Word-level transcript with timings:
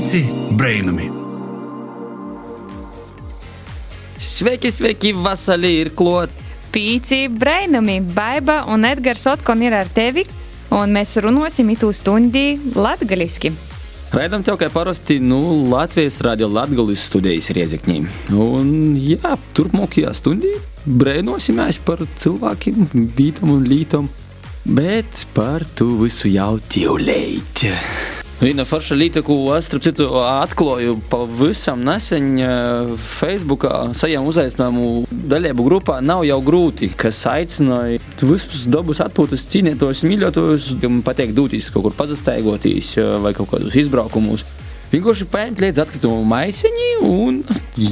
Pīci 0.00 0.22
brainami! 0.56 1.10
Sveiki, 4.16 4.70
sveiki, 4.72 5.10
vasarī 5.12 5.74
ir 5.82 5.90
klot! 5.92 6.32
Pīci 6.72 7.26
brainami! 7.28 7.98
Baiba 8.00 8.62
un 8.72 8.86
Edgars 8.88 9.26
Otkon 9.28 9.60
ir 9.60 9.76
ar 9.76 9.90
tevi, 9.92 10.24
un 10.72 10.94
mēs 10.96 11.12
runāsim 11.20 11.68
itū 11.74 11.90
stundī 11.92 12.54
latgaliski. 12.72 13.52
Raidām 14.16 14.40
tev, 14.46 14.56
kā 14.62 14.70
parasti, 14.72 15.18
nu, 15.20 15.42
Latvijas 15.68 16.22
radio 16.24 16.48
Latvijas 16.48 17.04
studijas 17.10 17.50
riezikņī. 17.58 17.98
Un, 18.40 18.72
jā, 18.96 19.36
turpmākajā 19.52 20.14
stundī 20.16 20.54
brēnosimies 20.88 21.82
par 21.84 22.06
cilvēkiem, 22.24 22.88
bītam 23.20 23.52
un 23.58 23.68
lītam, 23.68 24.08
bet 24.64 25.28
par 25.36 25.68
to 25.76 25.92
visu 26.00 26.32
jau 26.32 26.54
tīvlēt. 26.72 27.68
Viena 28.40 28.64
forša 28.64 28.96
lieta, 28.96 29.20
ko 29.20 29.34
es 29.52 29.66
citu, 29.68 30.06
atklāju 30.24 30.94
pavisam 31.12 31.82
nesen 31.84 32.38
Facebookā, 32.96 33.90
saņēmu 34.00 34.32
uzaicinājumu 34.32 34.86
dalību 35.28 35.66
grupā. 35.66 35.98
Nav 36.00 36.24
jau 36.24 36.38
grūti, 36.46 36.88
kas 36.96 37.20
aicināja 37.28 38.00
visus 38.22 38.64
dabas 38.72 39.02
atpūtas 39.04 39.44
cīnītos, 39.44 40.00
mīļotos, 40.08 40.70
pateikt, 41.04 41.36
dūtīs 41.36 41.68
kaut 41.74 41.90
kur 41.90 41.98
pazastaigoties 42.00 42.94
vai 43.20 43.34
kaut 43.36 43.52
kādus 43.52 43.76
izbraukumus. 43.84 44.46
Vienkārši 44.90 45.26
paņemt 45.30 45.60
līdzi 45.62 45.80
atkritumu 45.84 46.24
maisiņu, 46.26 46.86
un, 47.06 47.36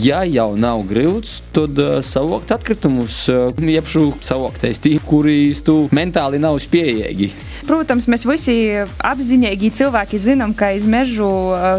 ja 0.03 0.25
jau 0.27 0.49
nav 0.59 0.81
grūts, 0.91 1.37
tad 1.55 1.79
uh, 1.79 2.01
savākt 2.03 2.51
atkritumus, 2.57 3.21
uh, 3.31 3.55
iepšu 3.55 4.17
savāktais 4.27 4.83
tī, 4.83 4.97
kurīs 5.07 5.61
tu 5.63 5.85
mentāli 5.95 6.41
nav 6.43 6.59
spējīgi. 6.65 7.31
Protams, 7.69 8.09
mēs 8.11 8.27
visi 8.27 8.57
apzinīgi 8.83 9.71
cilvēki 9.79 10.19
zinām, 10.27 10.57
ka 10.59 10.73
iz 10.75 10.89
mežu 10.91 11.31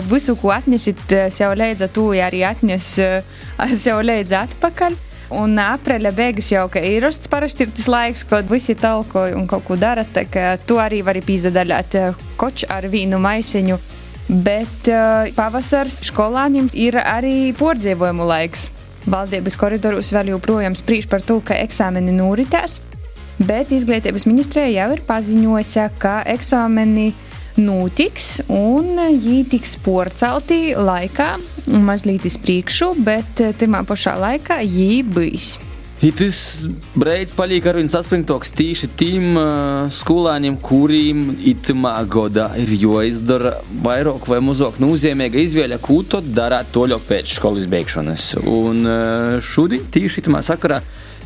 visu, 0.08 0.38
ko 0.40 0.54
atnesit 0.56 1.04
sev 1.36 1.58
līdzi, 1.60 1.92
to 1.92 2.08
arī 2.16 2.46
atnes 2.48 2.88
sev 3.84 4.00
līdzi 4.08 4.40
atpakaļ. 4.46 5.00
Un 5.36 5.60
aprīļa 5.62 6.16
beigas 6.16 6.48
jau 6.50 6.64
ir 6.80 7.04
rasts. 7.04 7.28
Parasti 7.30 7.68
ir 7.68 7.76
tas 7.76 7.92
laiks, 7.92 8.24
kad 8.26 8.48
visi 8.50 8.74
talko 8.74 9.28
un 9.36 9.46
kaut 9.52 9.68
ko 9.68 9.76
dara. 9.78 10.08
Tu 10.08 10.80
arī 10.80 11.04
vari 11.06 11.22
pīzdaļāt 11.22 12.00
koču 12.40 12.72
ar 12.72 12.88
vīnu 12.90 13.20
maisiņu. 13.22 13.99
Bet 14.30 14.90
uh, 14.94 15.26
pavasars 15.34 16.04
skolāņiem 16.12 16.70
ir 16.78 17.00
arī 17.02 17.50
pordzīvojumu 17.58 18.28
laiks. 18.30 18.68
Valdības 19.10 19.56
koridoros 19.58 20.12
vēl 20.14 20.36
joprojām 20.36 20.76
spriež 20.78 21.08
par 21.10 21.24
to, 21.26 21.40
ka 21.42 21.58
eksāmeni 21.58 22.14
noritēs, 22.14 22.78
bet 23.42 23.72
izglītības 23.74 24.28
ministrija 24.30 24.68
jau 24.70 24.92
ir 24.94 25.02
paziņojusi, 25.08 25.86
ka 26.04 26.20
eksāmeni 26.30 27.08
notiks 27.58 28.44
un 28.54 29.00
viņi 29.00 29.40
tiks 29.50 29.74
porcelti 29.82 30.76
laikā, 30.78 31.32
mazliet 31.82 32.28
iz 32.30 32.38
priekšu, 32.38 32.94
bet 33.08 33.34
tajā 33.40 33.82
pašā 33.88 34.14
laikā 34.20 34.62
viņi 34.62 35.69
būs. 36.02 36.16
Tas 36.20 36.40
brīdis 36.96 37.36
paliek 37.36 37.66
ar 37.68 37.80
vien 37.80 37.90
saspringtāks 37.92 38.54
tieši 38.56 38.88
tiem 39.00 39.36
uh, 39.36 39.90
skolāniem, 39.92 40.56
kuriem 40.64 41.36
itamā 41.52 41.98
gadā 42.08 42.54
ir 42.62 42.72
jāizdara 42.72 43.58
vairāk 43.84 44.28
vai 44.32 44.40
mazāk 44.44 44.80
nozīmīga 44.80 45.44
izvēle, 45.44 45.80
ko 45.84 46.00
tad 46.08 46.32
darāt 46.36 46.72
toļāk 46.76 47.04
pēc 47.10 47.36
skolas 47.36 47.68
beigšanas. 47.68 48.32
Un 48.48 48.86
uh, 48.88 49.38
šodien 49.44 49.86
tieši 49.92 50.24
itamā 50.24 50.44
sakarā 50.46 50.80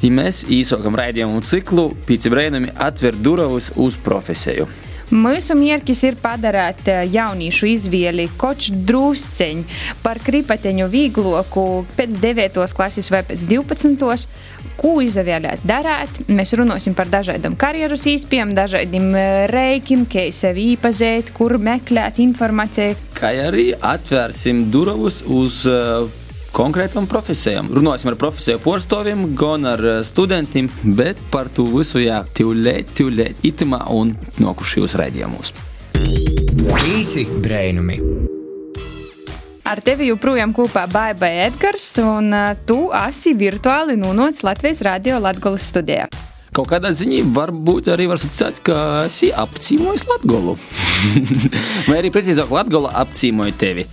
ja 0.04 0.12
mēs 0.12 0.44
īsākam 0.52 0.98
raidījumu 1.00 1.44
ciklu 1.48 1.92
Pīci 2.08 2.32
Brēnami 2.34 2.74
atver 2.82 3.16
durvis 3.16 3.72
uz 3.80 4.00
profesiju. 4.04 4.68
Mūsu 5.14 5.54
mērķis 5.60 6.00
ir 6.08 6.16
padarīt 6.18 6.88
jauniešu 7.12 7.68
izvēli 7.70 8.26
koč 8.40 8.72
drusceņu 8.88 9.66
par 10.02 10.18
kripateņu 10.24 10.88
vīgloku 10.90 11.66
pēc 11.98 12.16
9. 12.24 12.64
klases 12.74 13.12
vai 13.14 13.22
pēc 13.28 13.44
12. 13.52 14.26
Ko 14.80 14.96
izvēlēt 15.04 15.64
darīt? 15.68 16.24
Mēs 16.34 16.56
runāsim 16.60 16.96
par 16.98 17.12
dažādiem 17.12 17.56
karjeras 17.60 18.08
īspējām, 18.10 18.56
dažādiem 18.58 19.14
reikiem, 19.52 20.08
kā 20.10 20.28
sevi 20.34 20.74
īpazīt, 20.74 21.34
kur 21.36 21.58
meklēt 21.62 22.20
informāciju. 22.24 22.98
Kā 23.18 23.34
arī 23.48 23.72
atvērsim 23.78 24.66
durvis 24.74 25.22
uz 25.30 25.64
uh, 25.70 26.10
konkrētām 26.54 27.08
profesijām. 27.10 27.72
Runāsim 27.74 28.12
ar 28.12 28.18
profesiju 28.20 28.62
porstoviem, 28.64 29.26
gan 29.38 29.66
ar 29.74 29.84
studentiem, 30.06 30.70
bet 30.98 31.22
par 31.34 31.50
to 31.54 31.66
visu 31.74 32.04
jātīvlēt, 32.04 32.94
tīvlēt 32.98 33.44
itimā 33.50 33.84
un 33.94 34.14
nokušajos 34.44 34.98
raidījumos. 35.02 35.56
Pīci 36.74 37.28
brainumi! 37.42 38.23
Ar 39.64 39.80
tevi 39.80 40.10
joprojām 40.10 40.52
kopā 40.52 40.84
Baiba 40.92 41.30
Edgars, 41.46 41.86
un 42.04 42.34
uh, 42.36 42.52
tu 42.68 42.90
esi 43.00 43.32
virtuāli 43.40 43.96
nonācis 43.96 44.44
Latvijas 44.44 44.82
radio 44.84 45.22
Latvijas 45.24 45.70
studijā. 45.72 46.10
Kaut 46.54 46.68
kādā 46.70 46.92
ziņā 46.92 47.22
varbūt 47.34 47.88
arī 47.94 48.10
var 48.12 48.20
sacīt, 48.20 48.60
ka 48.68 48.76
esi 49.08 49.32
apcīmojis 49.32 50.04
Latviju. 50.10 50.58
Vai 51.88 52.02
arī 52.02 52.12
precīzāk, 52.12 52.52
Latvija 52.52 52.92
apcīmoja 53.06 53.56
tevi. 53.64 53.88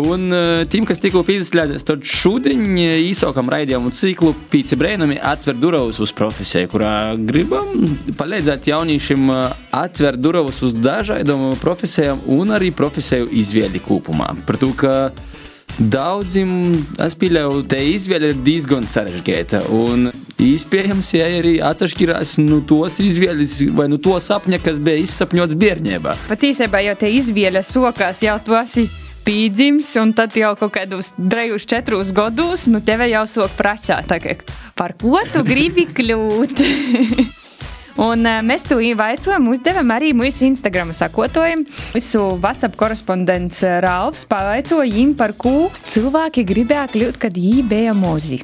Un 0.00 0.30
tiem, 0.70 0.86
kas 0.88 1.00
tikko 1.02 1.22
pieslēdzas, 1.26 1.84
tad 1.86 2.04
šodien 2.06 2.62
īsākam 2.78 3.50
raidījumu 3.52 3.92
ciklu 3.96 4.32
Pīci 4.52 4.78
Brēnumi 4.80 5.18
atver 5.20 5.58
durvis 5.60 6.00
uz 6.00 6.12
profesiju, 6.16 6.70
kurā 6.72 6.92
gribam 7.16 7.98
palīdzēt 8.18 8.70
jauniešiem 8.70 9.28
atvērt 9.76 10.22
durvis 10.22 10.62
uz 10.66 10.76
dažādām 10.78 11.50
profesijām 11.60 12.22
un 12.32 12.56
arī 12.56 12.70
profesiju 12.76 13.28
izvēli 13.42 13.82
kopumā. 13.84 14.32
Par 14.46 14.60
to, 14.62 14.72
ka 14.78 14.94
Daudziem 15.78 16.74
es 17.00 17.14
pieļauju, 17.16 17.62
te 17.70 17.78
izvēle 17.94 18.32
ir 18.32 18.40
diezgan 18.44 18.84
sarežģīta. 18.90 19.62
Un 19.72 20.10
iespējams, 20.40 21.12
ja 21.16 21.28
arī 21.38 21.54
atšķirās 21.64 22.34
no 22.42 22.60
tos 22.68 22.98
izvēles 23.00 23.54
vai 23.76 23.86
no 23.88 24.00
to 24.02 24.18
sapņa, 24.20 24.60
kas 24.64 24.80
bija 24.82 25.00
izsapņots 25.06 25.56
bērnībā. 25.60 26.16
Patiesībā 26.28 26.82
jau 26.84 26.96
te 27.00 27.12
izvēle 27.16 27.64
sokās, 27.64 28.20
jau 28.26 28.36
tu 28.44 28.58
esi 28.60 28.88
pīdzims, 29.26 29.90
un 30.00 30.14
tad 30.16 30.34
jau 30.38 30.54
kaut 30.58 30.74
kādos 30.78 31.12
drejus 31.18 31.66
četrus 31.68 32.14
gados, 32.16 32.66
nu 32.70 32.80
tev 32.84 33.04
jau 33.08 33.26
sok 33.28 33.54
prasāt, 33.58 34.14
par 34.78 34.96
ko 35.00 35.20
tu 35.32 35.44
gribi 35.46 35.86
kļūt. 35.90 36.64
Un 38.00 38.22
uh, 38.24 38.38
mēs 38.46 38.62
to 38.64 38.78
ievaicojam, 38.80 39.50
uzdevam 39.52 39.90
arī 39.92 40.14
mūsu 40.16 40.46
Instagram 40.46 40.94
sakotojam. 40.96 41.66
Mūsu 41.92 42.22
WhatsApp 42.40 42.78
korespondents 42.80 43.60
Rāvs 43.84 44.24
pavaicāja 44.30 44.86
viņam, 44.86 45.12
par 45.18 45.34
ko 45.36 45.68
cilvēki 45.90 46.46
gribēja 46.48 46.86
kļūt, 46.94 47.20
kad 47.20 47.36
viņi 47.36 47.66
bija 47.68 47.92
mozi. 47.96 48.40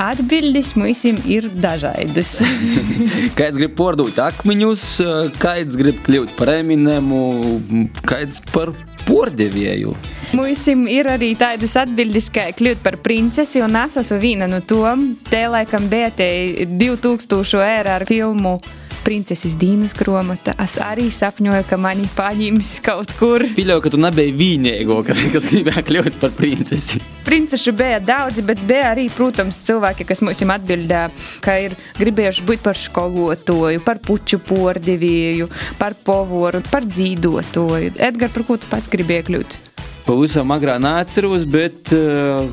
Atbildes 0.00 0.72
mums 0.74 1.04
ir 1.06 1.50
dažādas. 1.52 2.40
kāds 3.38 3.60
grib 3.60 3.76
pārdot 3.78 4.16
akmeņus, 4.24 4.86
kāds 5.42 5.76
grib 5.78 6.00
kļūt 6.06 6.34
par 6.38 6.54
eminemu, 6.56 7.20
kāds 8.08 8.40
par 8.54 8.72
pordevēju. 9.08 9.94
Mums 10.34 10.64
ir 10.90 11.08
arī 11.12 11.34
tādas 11.38 11.76
atbildes, 11.78 12.30
kā 12.34 12.48
kļūt 12.56 12.80
par 12.82 12.98
princesi, 13.04 13.62
un 13.62 13.76
es 13.84 13.98
esmu 14.00 14.18
viena 14.22 14.48
no 14.50 14.60
tām. 14.64 15.12
Te 15.30 15.44
laikam 15.50 15.86
bija 15.92 16.10
2000 16.18 17.62
eiro 17.68 17.94
ar 17.98 18.06
filmu 18.08 18.58
princeses 19.04 19.54
Dīnas 19.60 19.92
grāmata. 19.96 20.54
Es 20.64 20.78
arī 20.82 21.10
sapņoju, 21.12 21.66
ka 21.68 21.76
mani 21.80 22.06
paņems 22.16 22.70
kaut 22.84 23.12
kur. 23.18 23.44
Pieļauju, 23.56 23.82
ka 23.84 23.92
tu 23.92 24.00
nebija 24.00 24.32
vienīgo, 24.34 25.02
kas 25.06 25.50
gribēja 25.50 25.84
kļūt 25.84 26.16
par 26.22 26.32
princesi. 26.38 27.02
Princešu 27.24 27.72
bija 27.76 28.00
daudzi, 28.04 28.44
bet 28.44 28.60
bija 28.68 28.90
arī, 28.94 29.06
protams, 29.12 29.60
cilvēki, 29.64 30.06
kas 30.08 30.20
mums 30.24 30.42
atbildēja, 30.56 31.12
ka 31.44 31.58
ir 31.66 31.76
gribējuši 32.00 32.48
būt 32.48 32.64
par 32.64 32.80
skolotāju, 32.80 33.84
par 33.84 34.00
puču 34.04 34.40
pordevēju, 34.44 35.48
par 35.80 35.96
povoru, 36.04 36.60
par 36.70 36.88
dzīvotoju. 36.88 37.94
Edgars, 37.96 38.34
par 38.34 38.48
ko 38.48 38.58
tu 38.60 38.68
pats 38.72 38.90
gribēji 38.92 39.28
kļūt? 39.30 39.56
Pavisam 40.04 40.52
agrā 40.52 40.76
neatceros, 40.76 41.46
bet 41.48 41.88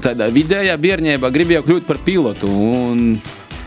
tādā 0.04 0.30
vidējā 0.31 0.78
bērnībā 0.80 1.31
gribēju 1.36 1.66
kļūt 1.68 1.88
par 1.90 2.00
pilotu. 2.06 2.48
Un 2.48 3.18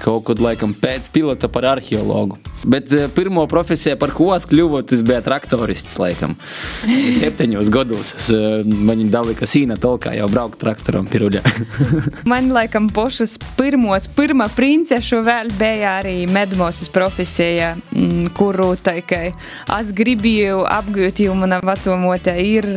kaut 0.05 0.27
kad 0.29 0.41
laikam 0.43 0.75
pēc 0.77 1.09
pilota 1.15 1.49
par 1.49 1.67
arheologu. 1.75 2.39
Bet 2.65 2.93
uh, 2.93 3.07
pirmo 3.15 3.47
profesiju, 3.49 3.97
par 4.01 4.13
ko 4.17 4.31
es 4.37 4.47
kļuvu, 4.49 4.83
tas 4.89 5.05
bija 5.07 5.23
traktorists. 5.25 5.99
Laikam. 6.01 6.35
Septiņos 7.21 7.71
gados 7.73 8.13
es, 8.19 8.29
uh, 8.35 8.65
man 8.65 9.03
dalīja 9.13 9.49
sīna 9.49 9.79
tolkā 9.81 10.15
jau 10.19 10.29
braukt 10.33 10.61
traktoram 10.63 11.09
piruļā. 11.11 11.43
man 12.33 12.51
laikam 12.55 12.91
pošas 12.93 13.37
pirmos, 13.59 14.09
pirmā 14.17 14.49
princešu 14.57 15.23
vēl 15.25 15.53
bija 15.61 15.99
arī 16.01 16.17
medmosas 16.31 16.91
profesija, 16.93 17.75
mm, 17.93 18.35
kuru 18.37 18.75
taikai 18.81 19.31
es 19.79 19.95
gribēju 19.97 20.65
apgūt, 20.69 21.25
jo 21.25 21.37
mana 21.39 21.61
vecumotē 21.65 22.37
ir 22.45 22.75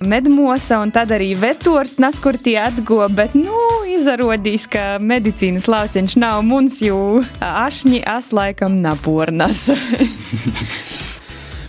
medmosa, 0.00 0.80
un 0.82 0.92
tad 0.94 1.12
arī 1.14 1.32
vetors 1.38 1.96
naskurtī 2.02 2.56
atgo, 2.60 3.00
bet, 3.12 3.34
nu, 3.38 3.56
izrādījās, 3.96 4.66
ka 4.70 4.84
medicīnas 5.02 5.68
lauciņš 5.70 6.18
nav 6.20 6.42
mums, 6.46 6.80
jo 6.84 7.24
ašņi 7.40 8.02
es 8.16 8.32
laikam 8.36 8.80
napornas. 8.82 9.68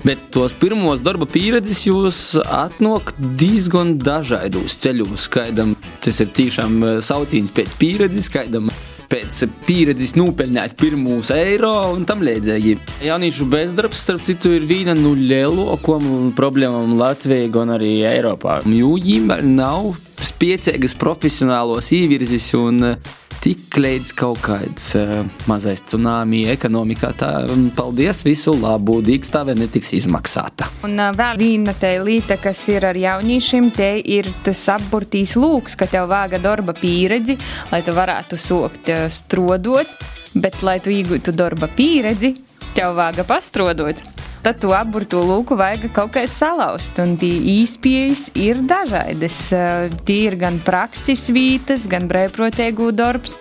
Bet 0.07 0.21
tos 0.31 0.53
pirmos 0.55 1.01
darba 1.03 1.25
pieredzes 1.27 1.81
jūs 1.83 2.19
atnāk 2.39 3.09
diezgan 3.17 3.97
dažādos 3.99 4.77
ceļos. 4.79 5.25
Kādam 5.33 5.73
tas 6.03 6.21
ir 6.23 6.29
tiešām 6.37 6.77
eh, 6.79 6.99
sauciens 7.03 7.51
pēc 7.51 7.75
pieredzes, 7.81 8.29
kādam 8.31 8.69
pēc 9.11 9.43
pieredzes 9.67 10.15
nopelnīt 10.17 10.75
pirmos 10.79 11.31
eiro 11.33 11.73
un 11.93 12.05
tam 12.07 12.23
līdzīgi. 12.25 12.77
Jauniešu 13.07 13.47
bezdarbs, 13.51 14.01
starp 14.03 14.23
citu, 14.25 14.53
ir 14.57 14.67
viena 14.67 14.95
no 14.97 15.13
lielākajām 15.17 16.33
problēmām 16.37 16.97
Latvijā, 16.99 17.47
gan 17.53 17.75
arī 17.77 17.93
Eiropā. 18.09 18.59
Vēl 18.67 19.47
nav 19.47 19.95
spēcīgas 20.23 20.97
profesionālos 20.99 21.91
īvirzes 21.95 22.49
un 22.57 22.97
tik 23.43 23.77
līdz 23.77 24.11
kaut 24.17 24.41
kāds 24.45 24.89
uh, 24.97 25.21
mazais 25.49 25.83
tsunami 25.85 26.43
ekonomikā. 26.51 27.11
Tā, 27.19 27.31
paldies, 27.77 28.23
visu 28.25 28.55
labu, 28.57 28.99
dīkstāve 29.05 29.55
netiks 29.57 29.93
izmaksāta. 29.97 30.69
Un 30.87 30.97
uh, 30.99 31.13
vēl 31.17 31.39
viena 31.41 31.75
te 31.77 31.93
lieta, 32.03 32.39
kas 32.41 32.61
ir 32.73 32.87
ar 32.89 32.97
jauniešiem, 32.97 33.71
te 33.75 33.93
ir 34.01 34.29
tas 34.45 34.65
apburtīs 34.75 35.37
lūks, 35.39 35.77
ka 35.79 35.89
tev 35.91 36.09
vāga 36.11 36.41
darba 36.41 36.75
pieredzi, 36.77 37.37
lai 37.71 37.83
tu 37.85 37.95
varētu 37.97 38.39
sokt 38.41 38.91
uh, 38.93 39.07
strodot, 39.13 39.89
bet 40.37 40.61
lai 40.65 40.79
tu 40.83 40.93
iegūtu 40.93 41.35
darba 41.35 41.69
pieredzi, 41.71 42.35
tev 42.77 42.97
vāga 42.97 43.25
pastrodot 43.27 44.16
tad 44.43 44.59
to 44.61 44.73
apburto 44.75 45.21
lūku 45.25 45.57
vajag 45.59 45.89
kaut 45.95 46.13
kā 46.15 46.25
salauzt. 46.29 46.99
Un 47.03 47.15
tie 47.19 47.33
īspējas 47.57 48.29
ir 48.39 48.61
dažādas. 48.67 49.37
Eh, 49.55 49.95
tie 50.07 50.19
ir 50.31 50.37
gan 50.39 50.59
prakses 50.63 51.27
vītas, 51.33 51.87
gan 51.89 52.09
brīvprātīgu 52.09 52.91
darbs. 52.95 53.37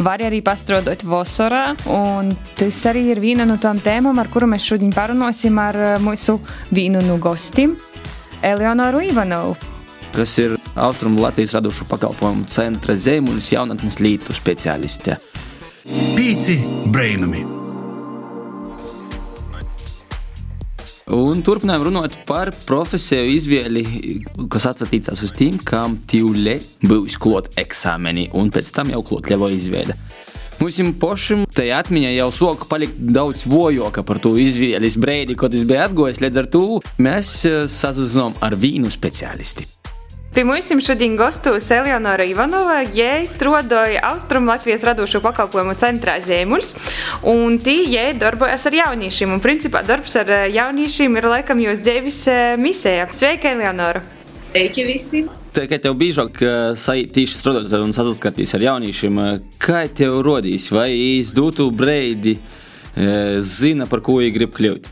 Var 0.00 0.22
arī 0.24 0.40
pastrodot 0.40 1.02
Vosorā, 1.04 1.74
un 1.92 2.30
tas 2.56 2.78
arī 2.88 3.10
ir 3.12 3.20
viena 3.20 3.44
no 3.44 3.58
tām 3.60 3.82
tēmām, 3.84 4.16
ar 4.16 4.30
kuru 4.32 4.48
mēs 4.48 4.64
šodien 4.64 4.94
parunāsim 4.96 5.60
ar 5.60 5.76
eh, 5.76 5.98
mūsu 6.00 6.38
vienu 6.72 7.04
no 7.04 7.18
gostiem, 7.20 7.76
Eleonoru 8.40 9.04
Ivanovu. 9.10 9.58
Kas 10.14 10.38
ir 10.40 10.56
Austrumu 10.74 11.20
Latvijas 11.22 11.54
radošu 11.58 11.84
pakalpojumu 11.90 12.48
centra 12.48 12.96
Zemuļas 12.96 13.52
jaunatnes 13.52 14.00
lītu 14.00 14.34
speciāliste. 14.34 15.20
Pīci 16.16 16.60
brainami! 16.90 17.59
Un 21.10 21.40
turpinājām 21.42 21.88
runāt 21.88 22.14
par 22.28 22.52
profesiju 22.68 23.32
izvēli, 23.34 23.82
kas 24.52 24.68
atsatīcās 24.70 25.24
uz 25.26 25.32
tiem, 25.34 25.56
kam 25.58 25.96
tīvle 26.10 26.60
būs 26.86 27.16
klot 27.18 27.50
eksāmeni, 27.58 28.28
un 28.38 28.52
pēc 28.54 28.70
tam 28.76 28.92
jau 28.94 29.02
klot 29.08 29.30
lielo 29.32 29.48
izvēle. 29.50 29.96
Mums 30.60 30.78
pašam 31.00 31.46
tajā 31.56 31.80
atmiņā 31.82 32.12
jau 32.18 32.28
soka 32.36 32.68
palikt 32.68 33.00
daudz 33.16 33.46
vojoka 33.48 34.04
par 34.06 34.20
to 34.22 34.34
izvēles 34.38 35.00
brīdi, 35.00 35.38
kad 35.40 35.56
es 35.56 35.66
biju 35.66 35.82
atgojis, 35.88 36.20
līdz 36.22 36.42
ar 36.44 36.50
to 36.52 36.64
mēs 37.00 37.34
eh, 37.48 37.62
sazinām 37.66 38.36
ar 38.44 38.58
vīnu 38.60 38.92
speciālisti. 38.92 39.79
Pie 40.30 40.44
mums 40.44 40.86
šodien 40.86 41.16
gostos 41.18 41.64
Eleonora 41.74 42.22
Ivanova, 42.22 42.84
jē, 42.94 43.24
strādāja 43.26 43.98
Austrum 44.12 44.46
Latvijas 44.46 44.84
radošo 44.86 45.18
pakalpojumu 45.24 45.72
centrā 45.74 46.20
Zēmuļs, 46.22 46.68
un 47.26 47.56
tī, 47.58 47.74
jē, 47.90 48.04
darbojas 48.14 48.68
ar 48.70 48.76
jauniešiem, 48.78 49.32
un 49.34 49.42
principā 49.42 49.82
darbs 49.82 50.14
ar 50.20 50.30
eh, 50.30 50.44
jauniešiem 50.54 51.18
ir 51.18 51.26
laikam 51.32 51.58
jūs 51.58 51.82
dzīves 51.82 52.18
eh, 52.30 52.42
misēja. 52.62 53.08
Sveika, 53.10 53.50
Eleonora! 53.56 54.04
Sveiki 54.52 54.84
visi! 54.86 55.24
Tā 55.50 55.64
kā 55.66 55.80
tev 55.82 55.96
biežāk 55.98 56.38
tieši 56.78 57.40
strādājot 57.40 57.74
un 57.82 57.96
saskatīs 57.96 58.54
ar 58.54 58.68
jauniešiem, 58.68 59.18
kā 59.58 59.82
tev 59.90 60.20
rodīs, 60.22 60.68
vai 60.70 60.92
izdotu 60.94 61.72
breidi 61.74 62.36
zina, 63.42 63.90
par 63.90 63.98
ko 64.06 64.20
viņi 64.20 64.36
grib 64.38 64.54
kļūt? 64.54 64.86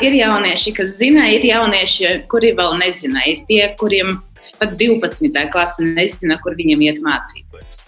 Ir 0.00 0.16
jaunieši, 0.16 0.72
kas 0.78 0.96
zina, 0.96 1.26
ir 1.34 1.44
jaunieši, 1.44 2.22
kuri 2.30 2.54
vēl 2.56 2.78
nezina. 2.80 3.20
Ir 3.28 3.44
tie, 3.48 3.60
kuriem 3.76 4.14
pat 4.60 4.76
12. 4.80 5.32
klase 5.52 5.84
nezina, 5.86 6.38
kur 6.42 6.56
viņam 6.58 6.86
iet 6.86 7.02
mācīties. 7.04 7.82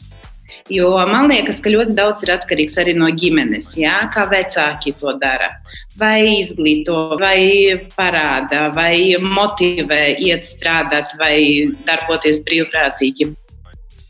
Jo 0.69 0.91
man 1.09 1.31
liekas, 1.31 1.62
ka 1.65 1.70
ļoti 1.73 1.94
daudz 1.97 2.26
ir 2.26 2.35
atkarīgs 2.35 2.75
arī 2.82 2.93
no 2.97 3.09
ģimenes, 3.09 3.70
jā, 3.81 3.94
kā 4.12 4.26
vecāki 4.29 4.93
to 5.00 5.15
dara. 5.20 5.49
Vai 5.97 6.43
izglīto, 6.43 7.17
vai 7.20 7.41
parāda, 7.97 8.67
vai 8.76 9.17
motivē 9.23 10.03
iet 10.20 10.44
strādāt, 10.50 11.17
vai 11.20 11.38
darboties 11.88 12.43
brīvprātīgi. 12.44 13.31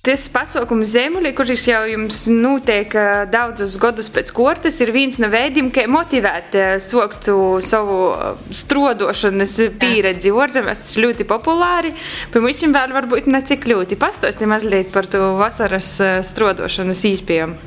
Tas 0.08 0.22
pasākums 0.32 0.94
Zemulī, 0.94 1.34
kurš 1.36 1.66
jau 1.68 1.82
jums 1.84 2.22
notiek 2.32 2.94
daudzus 3.28 3.74
gadus 3.76 4.08
pēc 4.08 4.30
kortes, 4.32 4.78
ir 4.80 4.88
viens 4.94 5.18
no 5.20 5.28
veidiem, 5.28 5.68
kā 5.68 5.84
motivēt 5.84 6.56
soktu 6.80 7.58
savu 7.60 8.00
strodošanas 8.48 9.52
pieredzi. 9.76 10.32
Orzemēs 10.32 10.86
tas 10.86 10.96
ļoti 11.04 11.28
populāri, 11.28 11.92
mums 12.32 12.64
vēl 12.64 12.96
varbūt 12.96 13.28
ne 13.28 13.44
cik 13.44 13.68
ļoti. 13.68 14.00
Pastāsti 14.00 14.48
mazliet 14.48 14.96
par 14.96 15.12
to 15.12 15.34
vasaras 15.36 15.98
strodošanas 16.30 17.04
īspējām. 17.12 17.58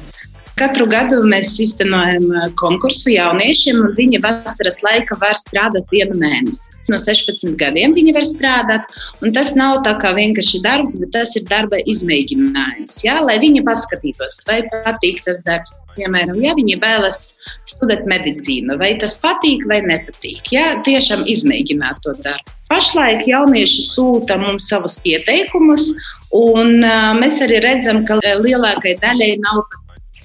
Katru 0.60 0.86
gadu 0.90 1.22
mēs 1.32 1.54
iztenojam 1.64 2.28
uh, 2.30 2.48
konkursu 2.60 3.14
jauniešiem, 3.14 3.80
un 3.82 3.96
viņi 3.98 4.20
vasaras 4.24 4.82
laika 4.86 5.16
var 5.22 5.40
strādāt 5.40 5.88
vienu 5.94 6.18
mēnesi. 6.20 6.70
No 6.92 7.00
16 7.00 7.56
gadiem 7.60 7.96
viņi 7.96 8.14
var 8.18 8.28
strādāt, 8.28 8.96
un 9.24 9.32
tas 9.36 9.54
nav 9.56 9.80
tā 9.86 9.96
kā 10.02 10.12
vienkārši 10.18 10.62
darbs, 10.66 10.98
bet 11.00 11.14
tas 11.16 11.32
ir 11.40 11.46
darba 11.48 11.80
izmēģinājums. 11.94 13.00
Jā, 13.06 13.20
lai 13.24 13.38
viņi 13.42 13.64
paskatītos, 13.68 14.42
vai 14.50 14.62
patīk 14.74 15.24
tas 15.26 15.40
darbs. 15.48 15.78
Piemēram, 15.96 16.38
ja 16.40 16.54
viņi 16.56 16.78
vēlas 16.80 17.34
studēt 17.68 18.06
medicīnu, 18.08 18.78
vai 18.80 18.94
tas 19.00 19.18
patīk 19.24 19.66
vai 19.68 19.82
nepatīk. 19.84 20.52
Jā, 20.56 20.78
tiešām 20.88 21.26
izmēģināt 21.28 22.00
to 22.06 22.16
darbu. 22.24 22.56
Pašlaik 22.72 23.26
jaunieši 23.28 23.84
sūta 23.84 24.38
mums 24.40 24.70
savus 24.72 24.96
pieteikumus, 25.04 25.90
un 26.32 26.78
uh, 26.80 27.12
mēs 27.20 27.42
arī 27.44 27.60
redzam, 27.66 28.06
ka 28.08 28.22
lielākai 28.24 28.96
daļai 29.02 29.34
nav 29.44 29.66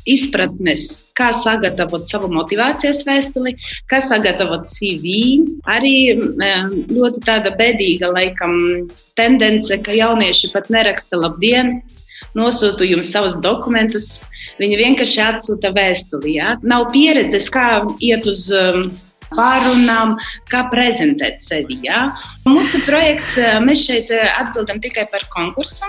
izpratnes, 0.06 0.86
kā 1.16 1.30
sagatavot 1.36 2.06
savu 2.08 2.30
motivācijas 2.32 3.02
vēstuli, 3.08 3.56
kā 3.90 4.00
sagatavot 4.04 4.68
CV. 4.70 5.16
Arī 5.70 5.96
ļoti 6.16 7.24
tāda 7.26 7.52
bēdīga 7.58 8.12
laikam 8.14 8.56
tendence, 9.18 9.78
ka 9.82 9.94
jaunieši 9.96 10.52
pat 10.54 10.70
neraksta 10.72 11.20
labdien, 11.20 11.80
nosūtu 12.36 12.86
jums 12.88 13.10
savus 13.12 13.38
dokumentus. 13.42 14.20
Viņi 14.60 14.78
vienkārši 14.80 15.20
atsūta 15.24 15.72
vēstuli. 15.76 16.36
Ja? 16.38 16.56
Nav 16.62 16.90
pieredzes, 16.94 17.50
kā 17.52 17.82
iet 18.04 18.28
uz 18.28 18.46
pārunām, 19.34 20.16
kā 20.50 20.66
prezentēt 20.72 21.42
sevi. 21.46 21.80
Ja? 21.86 22.08
Mūsu 22.46 22.82
projekts, 22.86 23.38
mēs 23.64 23.86
šeit 23.88 24.12
atbildam 24.14 24.80
tikai 24.82 25.06
par 25.12 25.26
konkursu. 25.34 25.88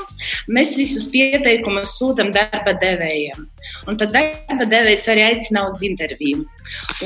Mēs 0.50 0.78
visus 0.80 1.09
pieteikumus 1.14 1.97
sūtām 2.00 2.33
darba 2.35 2.73
devējiem. 2.81 3.47
Un 3.88 3.97
tad 4.00 4.14
darba 4.16 4.66
devējs 4.68 5.07
arī 5.11 5.28
aicina 5.30 5.68
uz 5.68 5.83
interviju. 5.85 6.45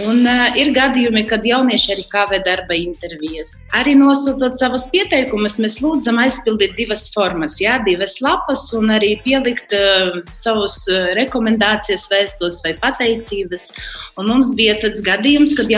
Un, 0.01 0.23
uh, 0.25 0.55
ir 0.57 0.71
gadījumi, 0.75 1.23
kad 1.29 1.45
jaunieši 1.45 1.91
arī 1.95 2.05
kavē 2.09 2.39
darba 2.45 2.75
intervijas. 2.77 3.53
Arī 3.77 3.93
nosūtot 3.99 4.55
savus 4.59 4.87
pieteikumus, 4.93 5.59
mēs 5.61 5.79
lūdzam 5.83 6.21
aizpildīt 6.23 6.73
divas 6.77 7.07
formas, 7.13 7.57
jā, 7.61 7.75
divas 7.85 8.17
lapas, 8.23 8.67
un 8.77 8.93
arī 8.95 9.13
pielikt 9.25 9.75
uh, 9.77 10.21
savus 10.25 10.79
rekomendācijas, 11.17 12.07
vēstules 12.11 12.61
vai 12.65 12.73
pateicības. 12.81 13.67
Un 14.21 14.31
mums 14.31 14.53
bija 14.57 14.77
tāds 14.81 15.03
gadījums, 15.05 15.55
kad 15.59 15.69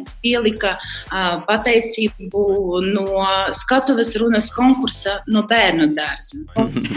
jaunietis 0.00 0.16
pielika 0.22 0.76
uh, 0.76 1.42
pateicību 1.46 2.80
no 2.92 3.24
skatuves 3.52 4.16
runas 4.16 4.50
konkursa 4.54 5.22
no 5.28 5.44
bērnu 5.46 5.94
dārza. 5.94 6.40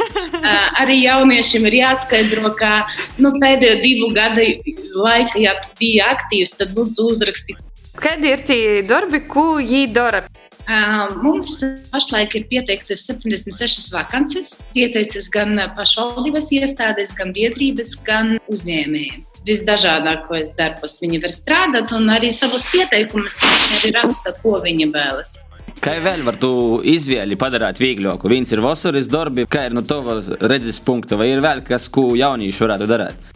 arī 0.81 1.03
jauniešiem 1.03 1.67
ir 1.67 1.79
jāskaidro, 1.81 2.53
ka 2.55 2.85
nu, 3.17 3.33
pēdējo 3.39 3.81
divu 3.81 4.13
gadu 4.13 4.47
laikā, 4.95 5.39
ja 5.39 5.55
tu 5.61 5.69
biji 5.79 6.01
aktīvs, 6.01 6.57
tad 6.57 6.73
lūdzu 6.75 7.09
uzraksti. 7.09 7.57
Kad 7.99 8.23
ir 8.25 8.41
tie 8.41 8.81
darbi, 8.81 9.21
ko 9.27 9.59
viņi 9.59 9.87
dara? 9.93 10.25
Uh, 10.63 11.11
mums 11.19 11.57
pašlaik 11.91 12.37
ir 12.39 12.45
pieteiktas 12.47 13.03
76 13.03 13.91
vakances. 13.91 14.55
Pieteicis 14.73 15.27
gan 15.29 15.59
pašvaldības 15.75 16.53
iestādes, 16.55 17.11
gan 17.19 17.35
biedrības, 17.35 17.97
gan 18.07 18.37
uzņēmēji. 18.47 19.25
Visdažādākos 19.43 20.53
darbos 20.55 20.99
viņi 21.01 21.19
var 21.23 21.33
strādāt, 21.35 21.91
un 21.95 22.07
arī 22.13 22.29
savus 22.31 22.69
pieteikumus 22.71 23.41
viņi 23.43 23.79
arī 23.79 23.91
raksta, 23.97 24.31
ko 24.39 24.59
viņi 24.63 24.87
vēlas. 24.93 25.35
Kā 25.83 25.97
vēl 25.99 26.21
var 26.23 26.37
tu 26.39 26.79
izvēli 26.87 27.35
padarīt 27.35 27.81
vieglāku? 27.81 28.29
Viens 28.31 28.53
ir 28.55 28.61
vasaras 28.63 29.09
darbi, 29.11 29.43
kā 29.43 29.65
ir 29.67 29.75
no 29.75 29.83
tava 29.83 30.21
redzes 30.47 30.79
punkta, 30.79 31.19
vai 31.19 31.33
ir 31.33 31.43
vēl 31.43 31.59
kas, 31.67 31.89
ko 31.91 32.13
jaunieši 32.15 32.63
varētu 32.63 32.87
darīt? 32.87 33.31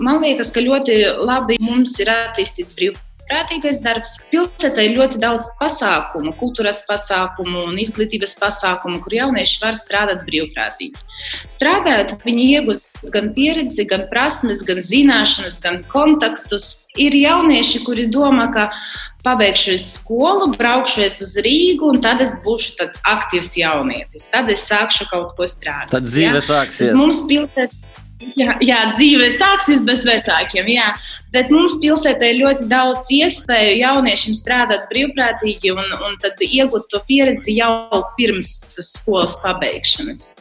Man 0.00 0.22
liekas, 0.22 0.52
ka 0.54 0.62
ļoti 0.64 0.96
labi 1.26 1.58
mums 1.60 1.98
ir 2.00 2.08
attīstīts 2.14 2.78
brīvprātīgais 3.28 3.80
darbs. 3.82 4.16
Pilsētā 4.32 4.84
ir 4.84 4.96
ļoti 4.96 5.20
daudz 5.20 5.50
pasākumu, 5.60 6.32
kultūras 6.38 6.84
pasākumu 6.88 7.66
un 7.68 7.78
izglītības 7.78 8.38
pasākumu, 8.40 9.00
kur 9.04 9.12
jaunieši 9.12 9.60
var 9.62 9.76
strādāt 9.76 10.24
brīvprātīgi. 10.26 10.96
Strādājot, 11.48 12.16
viņi 12.24 12.46
iegūst 12.54 13.10
gan 13.12 13.32
pieredzi, 13.34 13.84
gan 13.88 14.06
prasmes, 14.10 14.62
gan 14.66 14.80
zināšanas, 14.80 15.60
gan 15.60 15.82
kontaktus. 15.90 16.78
Ir 16.98 17.14
jaunieši, 17.14 17.84
kuri 17.84 18.08
domā, 18.10 18.48
ka 18.54 18.70
pabeigšu 19.24 19.76
skolu, 19.82 20.52
braukšu 20.56 21.04
uz 21.06 21.34
Rīgu, 21.42 21.92
un 21.92 22.00
tad 22.02 22.22
es 22.24 22.36
būšu 22.44 22.78
tāds 22.78 23.02
aktīvs 23.06 23.56
jaunietis. 23.60 24.28
Tad 24.32 24.48
es 24.50 24.64
sākšu 24.70 25.10
kaut 25.10 25.36
ko 25.36 25.46
strādāt. 25.46 25.92
Tad 25.92 26.08
dzīve 26.08 26.40
ja? 26.40 26.46
sāksies. 26.48 26.96
Mums 26.96 27.26
pilsētā. 27.28 27.87
Jā, 28.18 28.56
jā, 28.64 28.78
dzīve 28.96 29.28
sāksies 29.30 29.84
bez 29.86 30.02
vecākiem, 30.06 30.66
jā. 30.72 30.88
bet 31.30 31.52
mums 31.54 31.76
pilsētā 31.82 32.32
ir 32.32 32.40
ļoti 32.40 32.66
daudz 32.70 33.12
iespēju 33.14 33.76
jauniešiem 33.78 34.34
strādāt 34.34 34.88
brīvprātīgi 34.90 35.70
un, 35.70 35.86
un 36.02 36.18
iegūt 36.18 36.88
to 36.90 37.02
pieredzi 37.06 37.54
jau 37.60 38.02
pirms 38.18 38.56
skolas 38.82 39.38
pabeigšanas. 39.44 40.32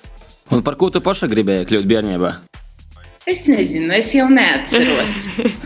Un 0.50 0.63
par 0.65 0.79
ko 0.79 0.89
tu 0.89 1.03
paša 1.03 1.29
gribēji 1.29 1.69
kļūt 1.69 1.89
bērnībā? 1.91 2.34
Es 3.27 3.41
nezinu, 3.43 3.91
es 3.91 4.13
jau 4.15 4.29
neatceros. 4.31 5.15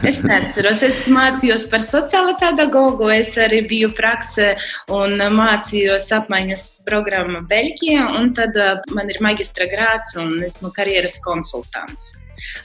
Es 0.10 0.16
neatceros. 0.26 0.82
Es 0.88 1.04
mācījos 1.14 1.68
par 1.70 1.84
sociālo 1.86 2.34
pedagogu, 2.40 3.12
es 3.14 3.36
arī 3.38 3.60
biju 3.70 3.92
praksē 3.94 4.56
un 4.98 5.14
mācījos 5.38 6.10
apmaiņas 6.18 6.66
programmu 6.88 7.44
Beļģijā, 7.52 8.08
un 8.18 8.34
tad 8.38 8.58
uh, 8.58 8.82
man 8.98 9.14
ir 9.14 9.22
maģistra 9.22 9.70
grāts 9.70 10.18
un 10.18 10.40
esmu 10.48 10.74
karjeras 10.74 11.22
konsultants. 11.22 12.16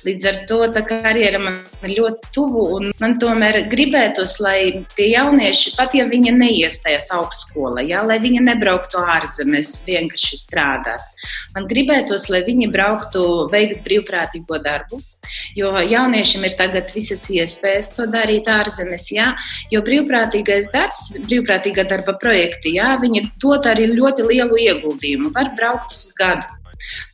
Līdz 0.07 0.29
ar 0.31 0.39
to 0.49 0.61
karjera 0.89 1.41
man 1.43 1.59
ir 1.87 1.97
ļoti 1.99 2.31
tuvu, 2.35 2.63
un 2.77 2.93
man 3.01 3.17
tomēr 3.23 3.63
gribētos, 3.73 4.39
lai 4.45 4.87
tie 4.97 5.11
jaunieši, 5.13 5.75
pat 5.79 5.97
ja 5.97 6.07
viņi 6.09 6.35
neiestājas 6.37 7.11
augstskolā, 7.17 7.85
ja, 7.87 8.05
lai 8.07 8.19
viņi 8.23 8.45
nebrauktu 8.47 9.03
ārzemēs 9.17 9.75
vienkārši 9.89 10.41
strādāt. 10.45 11.05
Man 11.55 11.69
gribētos, 11.71 12.29
lai 12.33 12.45
viņi 12.47 12.71
brauktu 12.73 13.27
veikt 13.53 13.85
brīvprātīgo 13.87 14.63
darbu. 14.63 15.03
Jo 15.59 15.73
jauniešiem 15.83 16.45
ir 16.47 16.55
tagad 16.59 16.93
visas 16.95 17.25
iespējas 17.35 17.91
to 17.97 18.07
darīt 18.11 18.47
ārzemēs, 18.51 19.09
jā, 19.11 19.33
jo 19.73 19.83
brīvprātīgais 19.87 20.71
darbs, 20.75 21.09
brīvprātīgā 21.27 21.87
darba 21.91 22.15
projekti, 22.23 22.77
jā, 22.79 22.95
viņi 23.03 23.25
dod 23.43 23.67
arī 23.71 23.91
ļoti 23.95 24.29
lielu 24.31 24.61
ieguldījumu. 24.69 25.33
Var 25.35 25.51
braukt 25.59 25.97
uz 25.97 26.07
gadu. 26.19 26.56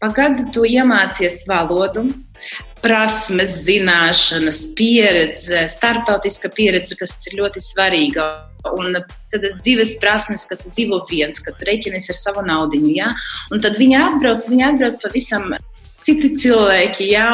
Pagaidu 0.02 0.48
tu 0.54 0.66
iemācies 0.68 1.42
valodu, 1.48 2.06
prasmes, 2.82 3.60
zināšanas, 3.66 4.64
pieredze, 4.78 5.64
starptautiska 5.70 6.50
pieredze, 6.54 6.98
kas 6.98 7.14
ir 7.30 7.38
ļoti 7.40 7.62
svarīga. 7.62 8.30
Un 8.78 8.94
tad 9.32 9.44
dzīves 9.62 9.96
prasmes, 10.02 10.44
ka 10.46 10.58
tu 10.58 10.70
dzīvo 10.70 11.00
viens, 11.10 11.40
ka 11.42 11.54
tu 11.56 11.66
rēķinies 11.66 12.10
ar 12.12 12.18
savu 12.18 12.44
naudu. 12.46 12.78
Ja? 12.94 13.10
Un 13.54 13.62
tad 13.62 13.78
viņi 13.80 13.98
atbrauc, 13.98 14.46
viņi 14.50 14.68
atbrauc 14.68 15.00
pavisam 15.02 15.54
citi 16.02 16.34
cilvēki. 16.42 17.10
Ja? 17.14 17.28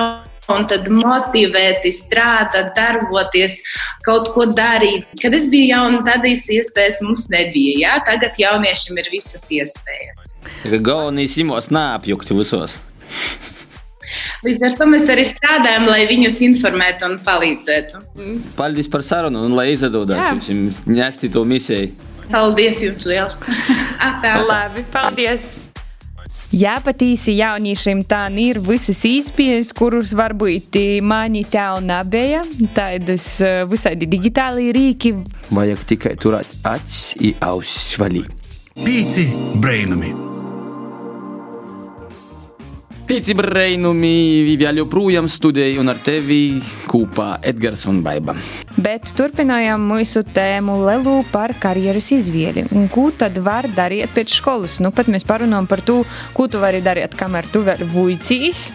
Un 0.52 0.66
tad 0.68 0.88
motivēti 0.92 1.92
strādāt, 1.94 2.72
darboties, 2.76 3.58
kaut 4.06 4.30
ko 4.34 4.46
darīt. 4.50 5.08
Kad 5.22 5.36
es 5.36 5.48
biju 5.52 5.72
jauna, 5.72 6.00
tādas 6.06 6.48
iespējas 6.52 7.02
mums 7.04 7.26
nebija. 7.32 7.76
Jā? 7.82 7.98
Tagad 8.06 8.38
jauniešiem 8.40 9.02
ir 9.02 9.12
visas 9.12 9.44
iespējas. 9.52 10.32
Galvenais 10.78 11.36
imos 11.40 11.70
neapjukt 11.74 12.32
visos. 12.36 12.78
Līdz 14.46 14.64
ar 14.68 14.76
to 14.78 14.86
mēs 14.86 15.08
arī 15.10 15.24
strādājam, 15.26 15.88
lai 15.90 16.04
viņus 16.08 16.38
informētu 16.46 17.08
un 17.08 17.16
palīdzētu. 17.26 18.02
Paldies 18.58 18.90
par 18.90 19.02
sarunu 19.06 19.42
un 19.48 19.56
lai 19.58 19.72
izdodas 19.74 20.48
jums 20.48 20.78
nesti 20.86 21.30
to 21.34 21.42
misiju. 21.48 21.90
Paldies 22.28 22.82
jums 22.84 23.08
liels! 23.08 23.40
Atā. 24.08 24.36
Labi, 24.46 24.84
paldies! 24.92 25.67
Jā, 26.48 26.78
patīsi 26.80 27.34
jauniešiem 27.36 28.00
tā 28.08 28.22
ir 28.40 28.56
visas 28.64 29.02
īspējas, 29.04 29.74
kurus 29.76 30.14
varbūt 30.16 30.78
mani 31.04 31.44
tev 31.44 31.82
nebija. 31.84 32.40
Tādus 32.72 33.26
eh, 33.44 33.60
visādi 33.68 34.08
digitāli 34.08 34.72
rīki. 34.72 35.12
Vajag 35.52 35.84
tikai 35.92 36.16
turēt 36.16 36.56
acis 36.64 37.12
un 37.20 37.36
ausis 37.52 38.00
vaļī. 38.00 38.24
Pīci 38.80 39.28
brainami! 39.60 40.37
Pieci 43.08 43.32
brainumi 43.32 44.56
vēl 44.60 44.82
joprojām 44.82 45.30
studēja 45.32 45.78
un 45.80 45.88
ar 45.88 45.96
tevi 46.04 46.58
kopā 46.90 47.38
Edgars 47.40 47.86
un 47.88 48.02
Baiba. 48.04 48.34
Bet 48.76 49.14
turpinājām 49.16 49.86
mūsu 49.88 50.20
tēmu 50.36 50.74
Lelu 50.82 51.14
par 51.32 51.54
karjeras 51.56 52.10
izvēli. 52.12 52.66
Un 52.76 52.84
ko 52.92 53.06
tad 53.08 53.40
var 53.40 53.64
darīt 53.72 54.12
pēc 54.12 54.34
skolas? 54.42 54.76
Nu, 54.84 54.92
pat 54.92 55.08
mēs 55.08 55.24
parunājam 55.24 55.70
par 55.70 55.80
to, 55.88 56.02
ko 56.36 56.50
tu 56.52 56.60
vari 56.60 56.84
darīt, 56.84 57.16
kamēr 57.16 57.48
tu 57.48 57.64
vēl 57.64 57.80
vuicīs. 57.94 58.66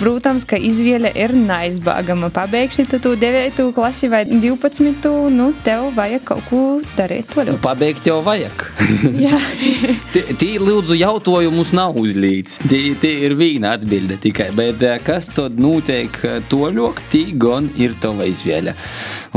Protams, 0.00 0.46
ka 0.48 0.56
izvēle 0.56 1.10
ir 1.12 1.34
neizbēgama. 1.36 2.30
Pabeigsi 2.32 2.86
tu 2.88 3.12
9. 3.20 3.66
klasi 3.76 4.08
vai 4.08 4.22
12. 4.24 5.10
Nu, 5.34 5.50
tev 5.64 5.90
vajag 5.96 6.24
kaut 6.30 6.46
ko 6.48 6.60
darīt. 6.96 7.36
Nu, 7.46 7.58
pabeigt 7.60 8.08
jau 8.08 8.20
vajag. 8.24 8.64
Tī 10.40 10.50
lūdzu 10.60 10.96
jautājumus 10.96 11.74
nav 11.76 11.98
uzlīts. 12.00 12.62
Tī 12.70 12.96
ir 13.10 13.36
viena 13.36 13.74
atbilde 13.76 14.16
tikai. 14.22 14.50
Bet 14.56 14.80
eh, 14.86 14.96
kas 15.04 15.28
tad 15.36 15.60
notiek 15.60 16.16
toļok, 16.50 17.04
tī 17.12 17.26
gan 17.40 17.68
ir 17.80 17.96
tava 18.00 18.28
izvēle. 18.30 18.74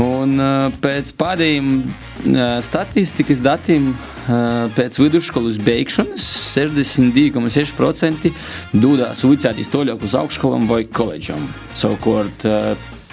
Un 0.02 0.40
eh, 0.42 0.74
pēc 0.82 1.12
pēdējiem 1.18 1.68
eh, 1.78 2.58
statistikas 2.66 3.42
datiem 3.44 3.92
pēc 4.24 4.96
vidusskolas 4.96 5.58
beigšanas 5.60 6.24
62,6% 6.54 8.30
dodas 8.72 9.20
vicēties 9.20 9.68
toļok 9.68 10.06
uz 10.06 10.14
augšskolām 10.16 10.64
vai 10.70 10.86
koledžām. 10.88 11.42
Savukārt 11.76 12.46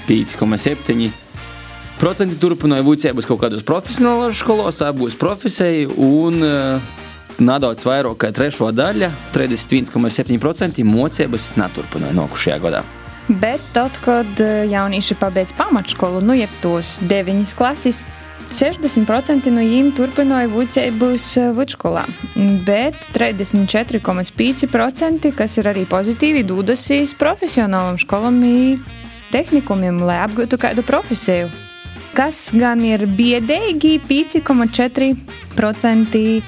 5,7% 0.07 1.11
procenti 1.99 2.39
turpināja 2.39 2.87
vicēties 2.87 3.27
kaut 3.27 3.43
kādos 3.43 3.67
profesionālos 3.67 4.39
skolos, 4.39 4.79
tā 4.79 4.87
būs 4.95 5.19
profesija. 5.19 5.91
Un, 5.99 6.39
Nedaudz 7.41 7.85
vairāk 7.87 8.19
kā 8.21 8.29
trešo 8.35 8.69
daļu, 8.75 9.07
31,7% 9.33 10.83
mocības 10.85 11.51
neturpināja 11.57 12.17
nākušajā 12.19 12.57
gadā. 12.61 12.83
Bet 13.39 13.63
tad, 13.71 13.95
kad 14.03 14.27
jaunieši 14.67 15.15
pabeidz 15.15 15.55
pamatskolu, 15.55 16.19
nu, 16.25 16.33
jeb 16.35 16.49
tos 16.59 16.99
deviņas 17.07 17.53
klases, 17.55 18.03
60% 18.51 19.47
no 19.53 19.61
viņiem 19.63 19.95
turpināja 19.95 20.49
vucējus 20.51 21.39
vidusskolā, 21.55 22.03
bet 22.67 22.99
34,5%, 23.15 25.31
kas 25.37 25.55
ir 25.61 25.69
arī 25.71 25.85
pozitīvi, 25.87 26.43
dodas 26.43 26.83
uz 26.91 27.15
profesionālām 27.15 27.95
skolām, 28.01 28.43
tehnikumiem, 29.31 30.03
lai 30.03 30.19
apgūtu 30.25 30.57
kādu 30.59 30.83
profesiju. 30.83 31.47
Kas 32.11 32.51
gan 32.51 32.83
ir 32.83 33.07
biedēji 33.07 34.03
5,4% 34.03 36.43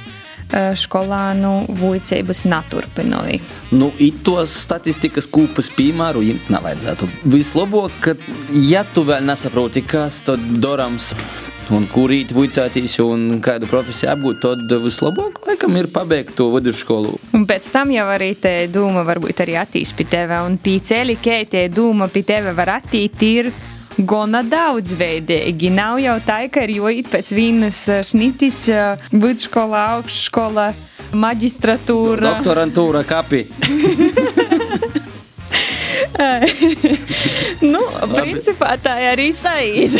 skolānu 0.77 1.53
vuicības 1.79 2.43
naturpinovi. 2.49 3.39
Nu, 3.73 3.91
tos 4.25 4.53
statistikas 4.65 5.27
kūpas 5.31 5.71
piemēru 5.77 6.23
imt 6.33 6.51
nevajadzētu. 6.53 7.09
Vislabāk, 7.33 7.97
ka, 8.03 8.15
ja 8.69 8.83
tu 8.93 9.05
vēl 9.07 9.25
nesaproti, 9.27 9.83
kas 9.87 10.21
tad 10.27 10.43
darams, 10.61 11.13
un 11.73 11.85
kurīt 11.91 12.33
vicētīs 12.35 12.97
un 13.03 13.39
kādu 13.43 13.69
profesiju 13.71 14.11
apgūt, 14.13 14.41
tad 14.43 14.73
vislabāk 14.83 15.41
laikam 15.47 15.77
ir 15.79 15.89
pabeigt 15.93 16.35
to 16.37 16.49
vidusskolu. 16.53 17.15
Un 17.33 17.47
pēc 17.49 17.69
tam 17.73 17.93
jau 17.93 18.07
arī 18.11 18.33
te 18.39 18.53
doma 18.71 19.05
varbūt 19.07 19.43
arī 19.45 19.57
attīst 19.61 19.95
pie 19.97 20.07
tevi, 20.11 20.39
un 20.45 20.59
tī 20.61 20.79
ceļi, 20.83 21.19
kā 21.23 21.39
tie 21.49 21.67
doma 21.73 22.09
pie 22.11 22.25
tevi 22.27 22.55
var 22.57 22.77
attīt, 22.79 23.23
ir 23.23 23.53
gana 23.97 24.41
daudzveidīgi. 24.45 25.69
Nav 25.73 25.99
jau 26.01 26.17
tā, 26.25 26.43
ka 26.51 26.63
ir 26.65 26.75
jāiet 26.77 27.09
pēc 27.11 27.31
vienas 27.35 27.83
šnitis, 28.09 28.65
vidusskola, 29.11 29.85
augstskola, 29.97 30.71
maģistratūra, 31.13 32.39
doktorantūra, 32.39 33.03
kapi. 33.07 33.45
nu, 37.73 37.81
principā 38.13 38.75
tā 38.81 38.97
arī 39.11 39.29
saīd. 39.35 39.97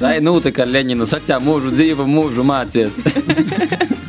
tā 0.00 0.16
ir 0.18 0.24
nu, 0.24 0.38
tā 0.44 0.52
kā 0.54 0.66
Leņķina 0.68 1.08
sacīja, 1.08 1.40
mūžu 1.44 1.72
dzīvo, 1.74 2.08
mūžu 2.08 2.46
mācīties. 2.48 3.96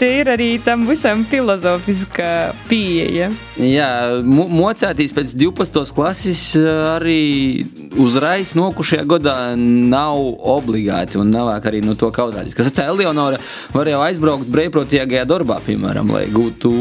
Te 0.00 0.08
ir 0.16 0.30
arī 0.32 0.54
tam 0.64 0.86
visam 0.88 1.20
filozofiska 1.28 2.54
pieeja. 2.70 3.26
Jā, 3.60 3.88
mocēties 4.24 5.12
pēc 5.12 5.34
12. 5.36 5.90
klases 5.92 6.44
arī 6.56 7.66
uzreiz 8.00 8.54
nokušajā 8.56 9.02
gadā 9.10 9.34
nav 9.60 10.22
obligāti 10.54 11.20
un 11.20 11.28
nav 11.34 11.50
arī 11.58 11.82
no 11.84 11.92
to 12.00 12.08
kaudāties. 12.16 12.56
Kas 12.56 12.70
atcēla 12.70 12.94
Eleonora, 12.94 13.36
varēja 13.74 13.98
aizbraukt 14.06 14.48
brīvprātīgajā 14.48 15.26
darbā, 15.28 15.58
piemēram, 15.66 16.14
lai 16.16 16.22
gūtu 16.32 16.72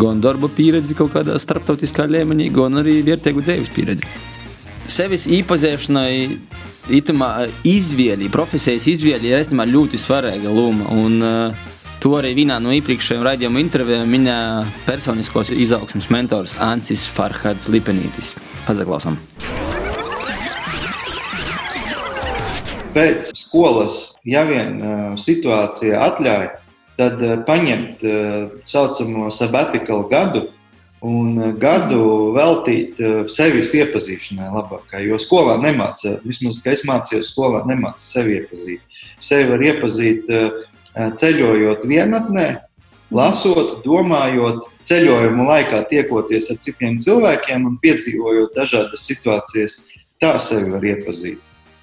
gan 0.00 0.18
darba 0.24 0.50
pieredzi 0.50 0.96
kaut 0.98 1.12
kādā 1.14 1.36
starptautiskā 1.38 2.08
līmenī, 2.10 2.48
gan 2.56 2.80
arī 2.82 2.96
vērtīgu 3.06 3.44
dzīves 3.46 3.70
pieredzi. 3.76 4.10
Sevis 4.90 5.28
īpazīšanai 5.30 6.16
itamā 6.98 7.30
izvēli, 7.62 8.26
profesijas 8.34 8.88
izvēli 8.90 9.30
ir 9.30 9.38
īstenībā 9.38 9.68
ļoti 9.70 10.02
svarīga 10.02 10.50
loma. 10.50 10.90
Un, 10.98 11.22
uh, 11.22 11.70
To 12.04 12.18
arī 12.18 12.34
vienā 12.36 12.58
no 12.60 12.68
iepriekšējiem 12.76 13.24
raidījuma 13.24 13.62
intervijām 13.64 14.10
minēja 14.12 14.66
personiskos 14.84 15.48
izaugsmes 15.56 16.10
mentors 16.12 16.52
Ancis 16.60 17.08
Farhads 17.08 17.70
Lipenītis. 17.72 18.34
Pazaklausām! 18.68 19.16
pēc 22.94 23.30
skolas, 23.36 24.14
ja 24.26 24.44
vien 24.48 24.78
situācija 25.18 26.02
atļauj, 26.08 26.50
tad 26.98 27.22
paņemt 27.46 28.04
tā 28.04 28.18
saucamo 28.70 29.30
sabbatical 29.34 30.04
gadu 30.10 30.44
un 31.04 31.56
gadu 31.60 32.04
veltīt 32.36 33.00
sevis 33.32 33.74
iepazīšanai 33.76 34.52
labākai. 34.54 35.02
Jo 35.08 35.18
skolā 35.20 35.58
nemācīja, 35.64 36.20
vismaz 36.24 36.62
es 36.70 36.84
mācījos 36.88 37.32
skolā, 37.34 37.64
nemācīja 37.68 38.12
sevi 38.12 38.38
iepazīt. 38.38 39.02
Sevi 39.24 39.50
var 39.50 39.66
iepazīt 39.66 40.30
ceļojot 40.94 41.84
vienatnē, 41.90 42.46
lasot, 43.14 43.80
domājot, 43.84 44.64
ceļojumu 44.88 45.46
laikā 45.48 45.82
tiekoties 45.90 46.50
ar 46.52 46.60
citiem 46.62 46.98
cilvēkiem 47.02 47.66
un 47.68 47.78
piedzīvojot 47.82 48.56
dažādas 48.56 49.06
situācijas, 49.08 49.84
tā 50.22 50.36
sevi 50.42 50.72
var 50.74 50.84
iepazīt. 50.84 51.40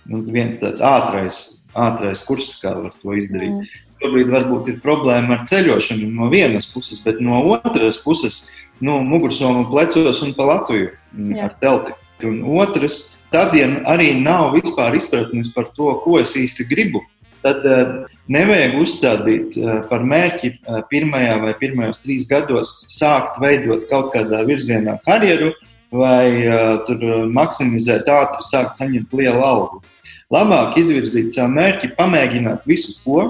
Nu, 0.09 0.23
viens 0.25 0.57
tāds 0.61 0.81
ātrais, 0.83 1.41
ātrais 1.77 2.23
kurs, 2.25 2.55
kā 2.61 2.73
var 2.77 2.93
to 3.01 3.15
izdarīt. 3.17 3.53
Mm. 3.61 3.87
Šobrīd 4.01 4.31
varbūt 4.33 4.69
ir 4.71 4.79
problēma 4.81 5.37
ar 5.37 5.45
ceļošanu 5.49 6.07
no 6.15 6.31
vienas 6.31 6.65
puses, 6.71 6.97
bet 7.03 7.19
no 7.21 7.43
otras 7.53 7.99
puses, 8.01 8.47
nu, 8.81 8.97
mugursomu 9.05 9.67
plecos 9.69 10.23
un 10.25 10.33
pa 10.33 10.47
Latviju 10.49 10.89
mm, 10.89 11.35
Jā. 11.37 11.49
ar 11.49 11.57
telti. 11.61 11.97
Un 12.25 12.41
otrs, 12.61 13.19
tad, 13.33 13.53
ja 13.57 13.67
arī 13.89 14.11
nav 14.17 14.55
vispār 14.55 14.97
izpratnes 14.97 15.51
par 15.53 15.69
to, 15.75 15.93
ko 16.03 16.17
es 16.21 16.33
īsti 16.37 16.65
gribu, 16.69 17.03
tad 17.43 17.65
uh, 17.67 17.91
nevajag 18.31 18.77
uzstādīt 18.81 19.57
uh, 19.59 19.81
par 19.89 20.05
mērķi 20.07 20.53
uh, 20.53 20.81
pirmajā 20.91 21.37
vai 21.43 21.53
pirmajos 21.59 22.01
trīs 22.03 22.27
gados 22.29 22.73
sākt 22.93 23.41
veidot 23.43 23.87
kaut 23.91 24.11
kādā 24.15 24.43
virzienā 24.47 24.99
karjeru 25.05 25.53
vai 25.91 26.47
tur 26.87 27.01
maksimizēt 27.35 28.07
ātri, 28.07 28.45
sākt 28.47 28.77
saņemt 28.79 29.11
lielu 29.11 29.41
algu. 29.43 29.81
Labāk 30.31 30.77
izvirzīt 30.79 31.33
savu 31.35 31.51
mērķi, 31.57 31.89
pamēģināt 31.97 32.63
visu, 32.63 32.93
ko, 33.03 33.25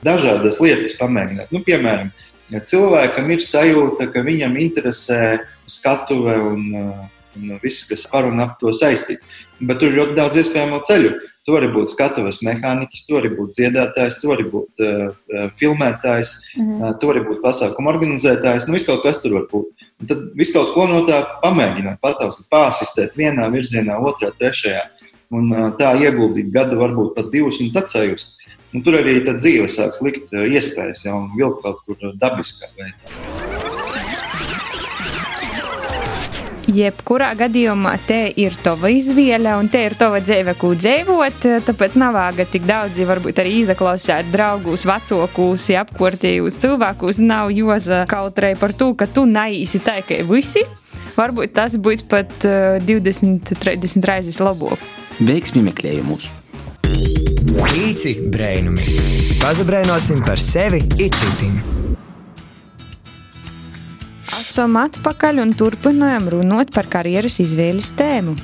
dažādas 0.00 0.56
lietas 0.64 0.96
pamēģināt. 0.96 1.52
Nu, 1.52 1.60
piemēram, 1.66 2.08
cilvēkam 2.56 3.28
ir 3.34 3.44
sajūta, 3.44 4.08
ka 4.14 4.24
viņam 4.24 4.56
interesē 4.64 5.20
skatuve 5.68 6.38
un, 6.40 6.64
un 7.36 7.60
viss, 7.60 7.84
kas 7.90 8.06
par 8.08 8.28
un 8.30 8.40
ap 8.44 8.56
to 8.62 8.72
saistīts, 8.76 9.28
bet 9.60 9.82
tur 9.82 9.92
ir 9.92 10.00
ļoti 10.00 10.16
daudz 10.16 10.40
iespējamo 10.40 10.80
ceļu. 10.88 11.12
Tu 11.46 11.54
vari 11.54 11.68
būt 11.70 11.92
skatuves 11.92 12.40
mehāniķis, 12.42 13.04
tu 13.06 13.14
vari 13.14 13.28
būt 13.30 13.52
dziedātājs, 13.54 14.16
tu 14.18 14.32
vari 14.32 14.46
būt 14.50 14.82
uh, 14.82 15.50
filmētājs, 15.60 16.32
mm 16.56 16.62
-hmm. 16.64 16.80
uh, 16.80 16.96
tu 16.98 17.10
vari 17.10 17.22
būt 17.22 17.38
pasākuma 17.44 17.92
organizētājs. 17.92 18.66
Nu, 18.66 18.74
viss 18.74 18.88
kaut 18.88 19.04
kas 19.04 19.20
tur 19.22 19.36
var 19.36 19.46
būt. 19.52 19.86
Un 20.02 20.10
tad 20.10 20.24
viss 20.34 20.52
kaut 20.52 20.72
ko 20.74 20.88
no 20.90 21.04
tā 21.06 21.20
pamēģināt, 21.44 22.00
pataustīt, 22.02 22.48
pārsistēt 22.50 23.14
vienā 23.14 23.46
virzienā, 23.52 23.98
otrā, 23.98 24.32
trešajā. 24.40 24.82
Un 25.30 25.52
uh, 25.52 25.68
tā 25.78 25.94
ieguldīt 26.02 26.50
gadu, 26.50 26.80
varbūt 26.82 27.14
pat 27.14 27.30
divus, 27.30 27.60
un 27.62 27.70
tad 27.70 27.86
sajust. 27.94 28.34
Un 28.74 28.82
tur 28.82 28.98
arī 28.98 29.20
dzīve 29.22 29.70
sāks 29.70 30.02
likt 30.02 30.34
iespējas 30.34 31.06
jau 31.06 31.28
vilkt 31.38 31.62
kaut 31.62 31.78
kur 31.86 32.10
dabiskā 32.18 32.66
veidā. 32.74 33.55
Jebkurā 36.76 37.30
gadījumā 37.38 37.94
te 38.04 38.18
ir 38.36 38.56
tava 38.60 38.90
izvēle 38.92 39.54
un 39.56 39.68
te 39.72 39.80
ir 39.86 39.94
tava 39.96 40.18
dzīve, 40.20 40.56
ko 40.60 40.74
dzīvot. 40.76 41.46
Tāpēc 41.64 41.96
nav 42.02 42.16
vāga 42.16 42.44
tik 42.50 42.66
daudz, 42.68 42.98
varbūt 43.08 43.40
arī 43.40 43.54
izaklausīt 43.62 44.28
draugus, 44.32 44.84
vecākus, 44.88 45.68
apkārtējus 45.80 46.58
cilvēkus. 46.60 47.22
Nav 47.24 47.54
joza 47.54 48.02
kautrei 48.10 48.52
par 48.60 48.74
to, 48.76 48.90
ka 48.98 49.08
tu 49.08 49.24
neīsi 49.30 49.80
tā 49.86 50.02
kā 50.04 50.20
visi. 50.28 50.66
Varbūt 51.16 51.54
tas 51.56 51.78
būs 51.80 52.04
pat 52.10 52.34
20, 52.44 53.54
30 53.56 54.10
reizes 54.10 54.42
labāk. 54.44 54.82
Veiksmi 55.24 55.64
meklējumus! 55.70 56.28
Īci 57.86 58.18
brēnumi! 58.32 59.00
Pazabrēnosim 59.40 60.20
par 60.28 60.42
sevi 60.42 60.84
itcitim! 61.00 61.75
Esam 64.34 64.74
atpakaļ 64.80 65.40
un 65.44 65.54
turpinājam 65.54 66.28
runāt 66.32 66.74
par 66.74 66.90
karjeras 66.90 67.38
izvēles 67.44 67.92
tēmu. 67.96 68.34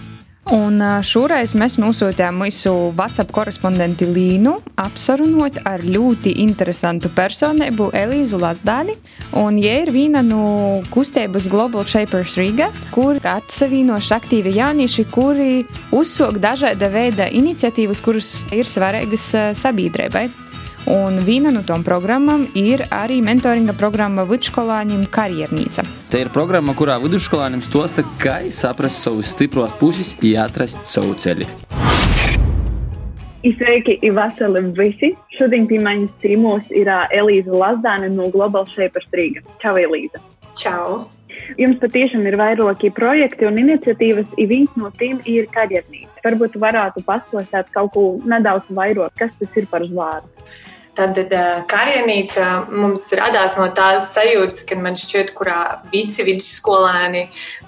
Un 0.50 0.82
šoreiz 1.06 1.52
mēs 1.54 1.76
nosūtījām 1.78 2.40
mūsu 2.42 2.72
WhatsApp 2.98 3.30
korespondenti 3.34 4.08
Līnu 4.10 4.56
apsarunot 4.82 5.60
ar 5.70 5.84
ļoti 5.86 6.32
interesantu 6.42 7.12
personību 7.14 7.92
Elīzu 7.94 8.40
Lasdāni. 8.42 8.96
Un 9.38 9.60
viņa 9.62 9.76
ir 9.84 9.94
viena 9.94 10.24
no 10.26 10.82
kustības 10.90 11.46
Global 11.50 11.86
Shapers 11.86 12.34
Riga, 12.40 12.72
kur 12.90 13.22
atsevienoši 13.22 14.14
aktīvi 14.18 14.56
jaunieši, 14.58 15.06
kuri 15.14 15.50
uzsāk 15.94 16.42
dažāda 16.42 16.90
veida 16.90 17.30
iniciatīvas, 17.30 18.02
kuras 18.02 18.40
ir 18.50 18.66
svarīgas 18.66 19.30
sabiedrībai. 19.62 20.26
Un 20.90 21.20
viena 21.22 21.52
no 21.54 21.62
tām 21.62 21.84
programmām 21.86 22.48
ir 22.58 22.82
arī 22.90 23.20
mentoringa 23.22 23.74
programma 23.78 24.24
vidusskolāņiem 24.26 25.04
Karjernīca. 25.14 25.84
Tā 26.10 26.24
ir 26.24 26.30
programma, 26.34 26.74
kurā 26.74 26.96
vidusskolāņiem 27.02 27.62
stosta, 27.62 28.02
kā 28.18 28.40
saprast 28.50 28.98
savus 29.04 29.30
stipros 29.30 29.74
puses, 29.78 30.16
atrast 30.42 30.88
savu 30.90 31.14
ceļu. 31.14 31.46
Sveiki, 33.42 33.98
Ivaseli 34.06 34.60
visi! 34.74 35.14
Šodien 35.38 35.66
pie 35.70 35.78
manis 35.82 36.10
ciemos 36.22 36.62
ir 36.70 36.90
Elīza 36.90 37.50
Lazdāne 37.50 38.10
no 38.10 38.28
Global 38.30 38.66
Shapers 38.66 39.06
Rīga. 39.14 39.42
Čau, 39.62 39.74
Elīza! 39.78 40.18
Čau! 40.58 41.04
Jums 41.58 41.78
patiešām 41.82 42.26
ir 42.28 42.36
vairāki 42.38 42.90
projekti 42.94 43.46
un 43.48 43.58
iniciatīvas, 43.58 44.34
un 44.38 44.50
viens 44.50 44.76
no 44.78 44.90
tiem 44.98 45.18
ir 45.26 45.48
karjernīca. 45.54 46.22
Varbūt 46.24 46.58
varētu 46.62 47.02
pastāstīt 47.06 47.72
kaut 47.74 47.94
ko 47.96 48.04
nedaudz 48.28 48.68
vairāk, 48.70 49.14
kas 49.18 49.34
tas 49.40 49.58
ir 49.58 49.66
par 49.70 49.86
zvāru. 49.88 50.28
Tad 50.92 51.16
karienīca 51.72 52.46
mums 52.68 53.06
radās 53.16 53.54
no 53.56 53.64
tās 53.72 54.10
sajūtas, 54.12 54.60
ka 54.68 54.76
man 54.76 54.98
šķiet, 55.00 55.30
kurā 55.32 55.78
visi 55.88 56.20
vidusskolēni 56.26 57.22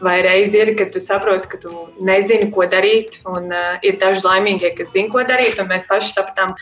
vai 0.04 0.18
reizi 0.26 0.60
ir, 0.60 0.72
kad 0.76 0.90
tu 0.92 1.00
saproti, 1.00 1.48
ka 1.48 1.60
tu 1.62 1.72
nezini, 2.04 2.50
ko 2.52 2.66
darīt, 2.68 3.22
un 3.24 3.48
uh, 3.48 3.78
ir 3.80 3.96
daži 4.02 4.26
laimīgie, 4.26 4.74
kas 4.76 4.90
zina, 4.92 5.08
ko 5.08 5.22
darīt, 5.24 5.56
un 5.62 5.70
mēs 5.70 5.86
paši 5.88 6.12
sapratām, 6.12 6.52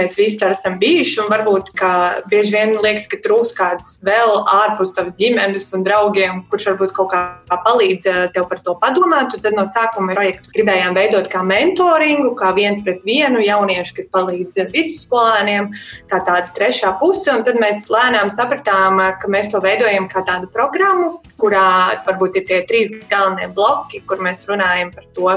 mēs 0.00 0.18
visi 0.18 0.40
tur 0.40 0.56
esam 0.56 0.80
bijuši, 0.80 1.20
un 1.22 1.30
varbūt, 1.30 1.70
ka 1.78 1.92
bieži 2.26 2.56
vien 2.56 2.74
liekas, 2.74 3.06
ka 3.12 3.20
trūks 3.22 3.54
kāds 3.54 3.92
vēl 4.06 4.34
ārpus 4.56 4.96
tavas 4.96 5.14
ģimenes 5.20 5.70
un 5.78 5.86
draugiem, 5.86 6.42
kurš 6.50 6.72
varbūt 6.72 6.96
kaut 6.98 7.12
kā 7.14 7.22
palīdz 7.68 8.10
tev 8.34 8.48
par 8.50 8.64
to 8.66 8.74
padomāt, 8.82 9.38
tad 9.38 9.54
no 9.54 9.68
sākuma 9.70 10.18
projektu 10.18 10.50
gribējām 10.58 10.98
veidot 10.98 11.30
kā 11.30 11.46
mentoringu, 11.46 12.34
kā 12.42 12.50
viens 12.58 12.82
pret 12.82 13.06
vienu 13.06 13.38
jauniešu, 13.46 14.00
kas 14.00 14.12
palīdz 14.18 14.66
vidusskolēniem, 14.74 15.70
kā 16.10 16.20
tāda 16.24 16.48
trešā 16.56 16.94
puse. 17.00 17.34
Tad 17.46 17.60
mēs 17.60 17.88
lēnām 17.92 18.32
sapratām, 18.32 19.02
ka 19.20 19.30
mēs 19.30 19.52
to 19.52 19.60
veidojam 19.64 20.08
kā 20.10 20.24
tādu 20.26 20.50
programmu, 20.52 21.18
kurā 21.40 22.00
varbūt 22.06 22.40
ir 22.40 22.48
tie 22.48 22.62
trīs 22.68 22.92
galvenie 23.10 23.50
bloki, 23.54 24.02
kur 24.08 24.22
mēs 24.24 24.46
runājam 24.50 24.92
par 24.96 25.08
to, 25.16 25.30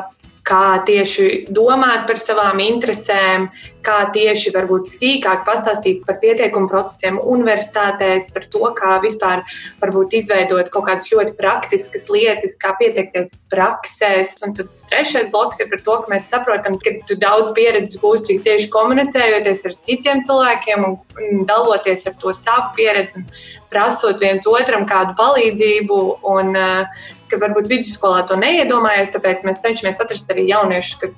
kā 0.52 0.82
tieši 0.88 1.28
domāt 1.54 2.08
par 2.10 2.20
savām 2.20 2.60
interesēm, 2.64 3.48
kā 3.82 3.98
tieši 4.14 4.52
varbūt 4.54 4.90
sīkāk 4.90 5.46
pastāstīt 5.48 6.04
par 6.06 6.20
pieteikumu 6.22 6.70
procesiem 6.70 7.18
universitātēs, 7.18 8.30
par 8.36 8.46
to, 8.54 8.62
kā 8.78 8.98
vispār 9.02 9.42
varbūt 9.82 10.18
izveidot 10.20 10.70
kaut 10.74 10.86
kādas 10.90 11.10
ļoti 11.14 11.34
praktiskas 11.40 12.06
lietas, 12.14 12.58
kā 12.62 12.76
pieteikties 12.78 13.32
praksēs. 13.54 14.36
Un 14.46 14.54
tad 14.58 14.76
trešais 14.92 15.32
bloks 15.34 15.64
ir 15.64 15.72
par 15.72 15.82
to, 15.88 15.98
ka 16.04 16.14
mēs 16.14 16.30
saprotam, 16.34 16.78
ka 16.84 16.94
tu 17.10 17.18
daudz 17.22 17.56
pieredzes 17.58 17.98
gūsti 18.04 18.42
tieši 18.46 18.70
komunicējoties 18.76 19.66
ar 19.70 19.80
citiem 19.88 20.22
cilvēkiem 20.28 20.86
un 20.92 21.42
daloties 21.50 22.06
ar 22.12 22.20
to 22.22 22.36
savu 22.38 22.70
pieredzi 22.78 23.22
un 23.22 23.26
prasot 23.72 24.22
viens 24.22 24.46
otram 24.52 24.86
kādu 24.90 25.18
palīdzību. 25.18 26.04
Un, 26.36 26.54
uh, 26.60 27.10
ka 27.32 27.42
varbūt 27.42 27.72
vidusskolā 27.72 28.26
to 28.30 28.38
neiedomājies, 28.40 29.16
tāpēc 29.16 29.48
mēs 29.48 29.64
cenšamies 29.64 30.04
atrast 30.04 30.30
arī 30.34 30.50
jauniešus, 30.52 31.00
kas 31.02 31.18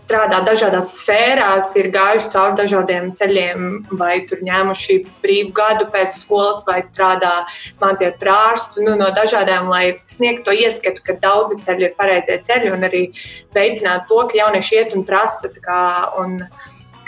strādā 0.00 0.42
dažādās 0.44 0.92
sfērās, 1.00 1.72
ir 1.78 1.88
gājuši 1.94 2.30
cauri 2.34 2.56
dažādiem 2.60 3.10
ceļiem, 3.16 3.66
vai 3.98 4.20
tur 4.28 4.42
ņēmuši 4.46 4.98
brīvu 5.22 5.52
gadu 5.56 5.88
pēc 5.92 6.18
skolas, 6.20 6.64
vai 6.68 6.78
strādā, 6.84 7.32
mācīties 7.80 8.18
par 8.20 8.32
ārstu, 8.34 8.84
nu, 8.86 8.96
no 9.00 9.10
dažādām, 9.16 9.70
lai 9.72 9.98
sniegtu 10.10 10.50
to 10.50 10.56
ieskatu, 10.56 11.04
ka 11.06 11.18
daudzi 11.22 11.60
ceļi 11.64 11.88
ir 11.88 11.96
pareizie 11.98 12.38
ceļi, 12.46 12.72
un 12.76 12.88
arī 12.88 13.04
veicināt 13.56 14.08
to, 14.10 14.22
ka 14.30 14.40
jaunieši 14.42 14.80
iet 14.80 14.96
un 14.96 15.06
prasa, 15.08 15.50
kā, 15.64 15.82
un, 16.20 16.42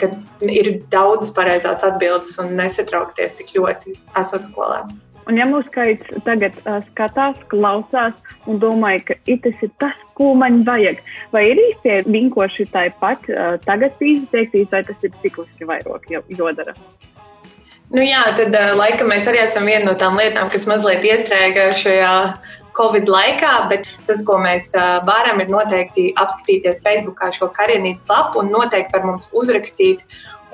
ka 0.01 0.11
ir 0.48 0.79
daudzas 0.92 1.35
pareizās 1.37 1.85
atbildes 1.87 2.38
un 2.42 2.57
nesatraukties 2.59 3.37
tik 3.38 3.55
ļoti 3.59 3.98
esot 4.18 4.48
skolā. 4.48 4.87
Un, 5.29 5.37
ja 5.37 5.45
mūsu 5.45 5.69
skaits 5.69 6.23
tagad 6.25 6.55
uh, 6.64 6.79
skatās, 6.87 7.37
klausās 7.53 8.17
un 8.49 8.57
domā, 8.62 8.95
ka 9.05 9.19
tas 9.29 9.64
ir 9.67 9.73
tas, 9.83 9.99
ko 10.17 10.31
man 10.38 10.62
vajag, 10.64 11.03
vai 11.35 11.43
ir 11.51 11.61
īstie 11.67 11.99
vinkoši 12.09 12.64
tāpat 12.73 13.29
uh, 13.35 13.59
tagad 13.67 14.01
izteiktīs, 14.01 14.71
vai 14.73 14.81
tas 14.88 15.05
ir 15.05 15.12
cikliski 15.21 15.69
vairāk 15.69 16.09
jodara? 16.33 16.73
Nu 17.93 18.05
jā, 18.05 18.23
tad 18.37 18.57
laikam 18.77 19.09
mēs 19.09 19.29
arī 19.29 19.43
esam 19.45 19.69
viena 19.69 19.91
no 19.91 19.95
tām 20.01 20.17
lietām, 20.21 20.49
kas 20.53 20.67
mazliet 20.69 21.05
iestrēga 21.09 21.71
šajā 21.77 22.14
Covid 22.77 23.09
laikā, 23.11 23.53
bet 23.71 23.88
tas, 24.09 24.21
ko 24.25 24.37
mēs 24.41 24.71
varam, 25.09 25.41
ir 25.41 25.49
noteikti 25.53 26.11
apskatīties 26.21 26.85
Facebookā 26.85 27.31
šo 27.35 27.49
karjerītes 27.57 28.09
lapu 28.12 28.45
un 28.45 28.53
noteikti 28.53 28.93
par 28.93 29.09
mums 29.09 29.33
uzrakstīt. 29.33 30.05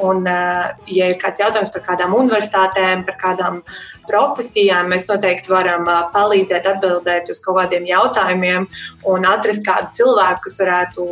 Un, 0.02 0.24
ja 0.26 1.06
ir 1.12 1.18
kāds 1.22 1.38
jautājums 1.38 1.70
par 1.70 1.84
kādām 1.86 2.16
universitātēm, 2.18 3.04
par 3.06 3.14
kādām 3.20 3.60
profesijām, 4.08 4.88
mēs 4.90 5.06
noteikti 5.06 5.52
varam 5.52 5.86
palīdzēt 6.14 6.66
atbildēt 6.72 7.30
uz 7.30 7.38
kaut 7.44 7.60
kādiem 7.60 7.86
jautājumiem 7.86 8.66
un 9.12 9.30
atrast 9.30 9.62
kādu 9.66 9.92
cilvēku, 10.00 10.48
kas 10.48 10.58
varētu 10.64 11.06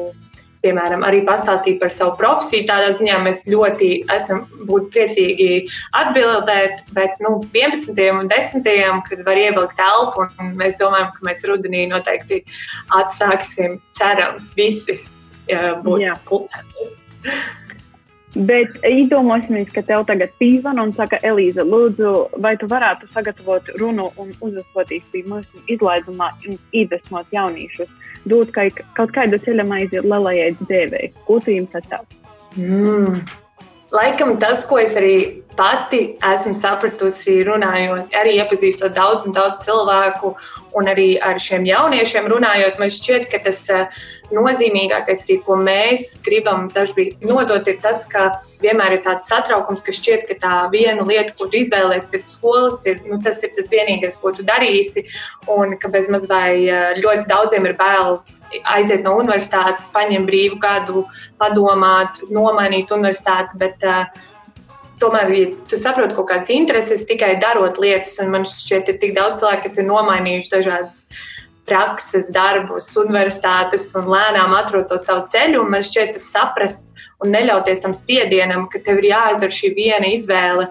piemēram, 0.62 1.02
arī 1.06 1.22
pastāstīt 1.26 1.80
par 1.82 1.92
savu 1.94 2.14
profesiju. 2.18 2.66
Tādā 2.70 2.92
ziņā 2.98 3.18
mēs 3.24 3.42
ļoti 3.50 3.90
esam 4.14 4.44
priecīgi 4.66 5.48
atbildēt, 5.98 6.84
bet 6.96 7.18
nu, 7.24 7.40
11. 7.54 7.98
un 8.18 8.30
10. 8.30 9.02
kad 9.08 9.24
var 9.26 9.40
ievilkt 9.42 9.78
telpu, 9.80 10.28
un 10.42 10.54
mēs 10.60 10.78
domājam, 10.80 11.10
ka 11.16 11.26
mēs 11.28 11.46
rudenī 11.50 11.86
noteikti 11.90 12.42
atsāksim, 12.98 13.80
cerams, 13.98 14.52
visi 14.58 15.00
būt 15.48 16.06
pulcēties. 16.28 17.00
Bet 18.32 18.78
iedomāsimies, 18.88 19.68
ka 19.74 19.82
tev 19.84 20.06
tagad 20.08 20.32
pīzvana 20.40 20.86
un 20.86 20.94
saka, 20.96 21.18
Elīza, 21.26 21.66
lūdzu, 21.68 22.12
vai 22.40 22.54
tu 22.56 22.68
varētu 22.70 23.10
sagatavot 23.12 23.68
runu 23.80 24.08
un 24.16 24.32
uzvesties 24.40 25.04
pie 25.12 25.20
mūsu 25.28 25.60
izlaidumā 25.68 26.30
un 26.48 26.56
iedvesmot 26.72 27.28
jauniešus 27.34 27.92
dot 28.24 28.54
kaut 28.56 29.12
kādu 29.12 29.40
ceļamaizi 29.44 30.00
lielajai 30.06 30.50
dzīvei. 30.62 31.12
Ko 31.26 31.40
tu 31.44 31.52
jums 31.58 31.76
atstāsi? 31.76 32.20
Mm. 32.56 33.20
Laikam 33.92 34.38
tas, 34.40 34.64
ko 34.64 34.78
es 34.80 34.94
arī 34.96 35.42
pati 35.52 36.14
esmu 36.24 36.54
sapratusi, 36.56 37.34
runājot, 37.44 38.14
arī 38.16 38.38
iepazīstot 38.40 38.94
daudz 38.96 39.26
un 39.28 39.34
daudz 39.36 39.66
cilvēku, 39.66 40.30
un 40.80 40.88
arī 40.88 41.18
ar 41.20 41.36
šiem 41.36 41.66
jauniešiem 41.68 42.30
runājot, 42.32 42.80
man 42.80 42.88
šķiet, 42.92 43.28
ka 43.28 43.42
tas 43.44 43.60
eh, 43.68 44.00
nozīmīgākais, 44.32 45.26
arī, 45.26 45.38
ko 45.44 45.58
mēs 45.60 46.16
gribam 46.24 46.70
dažkārt 46.72 47.20
nodot, 47.28 47.68
ir 47.68 47.80
tas, 47.84 48.06
ka 48.08 48.30
vienmēr 48.64 48.96
ir 48.96 49.04
tāds 49.04 49.28
satraukums, 49.28 49.84
ka 49.84 49.92
šķiet, 49.92 50.24
ka 50.30 50.40
tā 50.40 50.54
viena 50.72 51.04
lieta, 51.04 51.36
ko 51.36 51.50
tu 51.52 51.60
izvēlēsies 51.60 52.08
pēc 52.14 52.32
skolas, 52.32 52.80
ir, 52.88 53.02
nu, 53.04 53.20
tas 53.20 53.44
ir 53.44 53.52
tas 53.58 53.68
vienīgais, 53.76 54.16
ko 54.24 54.32
tu 54.32 54.46
darīsi, 54.48 55.04
un 55.52 55.76
ka 55.76 55.92
bez 55.92 56.08
maz 56.08 56.24
vai 56.32 56.62
eh, 56.64 56.94
ļoti 57.02 57.28
daudziem 57.28 57.68
ir 57.68 57.76
bail 57.76 58.22
aiziet 58.74 59.04
no 59.06 59.16
universitātes, 59.20 59.90
paņemt 59.94 60.28
brīvu 60.28 60.58
gadu, 60.62 61.06
padomāt, 61.40 62.22
nomainīt 62.30 62.92
universitāti. 62.94 63.58
Bet, 63.60 63.86
uh, 63.86 64.06
tomēr, 65.02 65.34
ja 65.34 65.50
tu 65.70 65.78
saproti 65.80 66.16
kaut 66.16 66.30
kādas 66.30 66.52
intereses 66.54 67.06
tikai 67.08 67.34
darot 67.42 67.80
lietas, 67.82 68.14
un 68.22 68.32
man 68.34 68.46
šķiet, 68.48 68.92
ir 68.92 69.00
tik 69.02 69.14
daudz 69.18 69.42
cilvēku, 69.42 69.66
kas 69.66 69.78
ir 69.80 69.88
nomainījuši 69.88 70.52
dažādas 70.52 71.06
prakses, 71.68 72.28
darbus, 72.34 72.88
universitātes 72.98 73.86
un 73.98 74.08
lēnām 74.10 74.54
atrod 74.58 74.88
to 74.90 74.98
savu 74.98 75.28
ceļu. 75.30 75.62
Man 75.70 75.84
šķiet, 75.86 76.16
tas 76.16 76.30
saprast 76.34 77.04
un 77.22 77.30
neļauties 77.34 77.82
tam 77.84 77.94
spiedienam, 77.96 78.66
ka 78.70 78.82
tev 78.82 79.02
ir 79.02 79.12
jāizdara 79.12 79.54
šī 79.54 79.70
viena 79.76 80.10
izvēle 80.10 80.68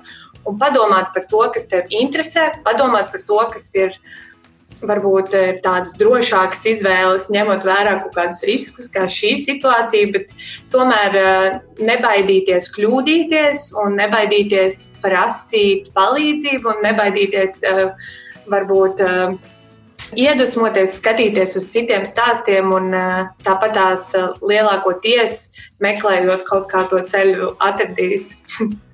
un 0.48 0.58
padomāt 0.60 1.14
par 1.16 1.28
to, 1.30 1.42
kas 1.54 1.70
tev 1.72 1.92
interesē, 1.94 2.50
padomāt 2.66 3.12
par 3.14 3.24
to, 3.28 3.40
kas 3.54 3.70
ir 3.78 3.96
varbūt 4.88 5.36
ir 5.38 5.60
tādas 5.64 5.94
drošākas 6.00 6.66
izvēles, 6.74 7.30
ņemot 7.34 7.66
vērā 7.68 7.98
kaut 8.02 8.16
kādus 8.18 8.44
riskus, 8.48 8.90
kā 8.92 9.06
šī 9.12 9.36
situācija, 9.46 10.10
bet 10.16 10.34
tomēr 10.74 11.18
eh, 11.22 11.60
nebaidīties 11.82 12.72
kļūdīties 12.76 13.72
un 13.84 13.98
nebaidīties 14.02 14.82
prasīt 15.02 15.90
palīdzību 15.98 16.76
un 16.76 16.86
nebaidīties 16.88 17.64
eh, 17.70 17.82
varbūt 18.52 19.04
eh, 19.06 19.36
iedvesmoties, 20.18 20.98
skatīties 21.00 21.58
uz 21.62 21.68
citiem 21.72 22.04
stāstiem 22.10 22.74
un 22.76 22.92
tāpat 23.46 23.78
tās 23.78 24.10
lielākoties 24.44 25.38
meklējot 25.84 26.44
kaut 26.50 26.68
kā 26.74 26.84
to 26.92 27.00
ceļu 27.14 27.54
atradīs. 27.64 28.36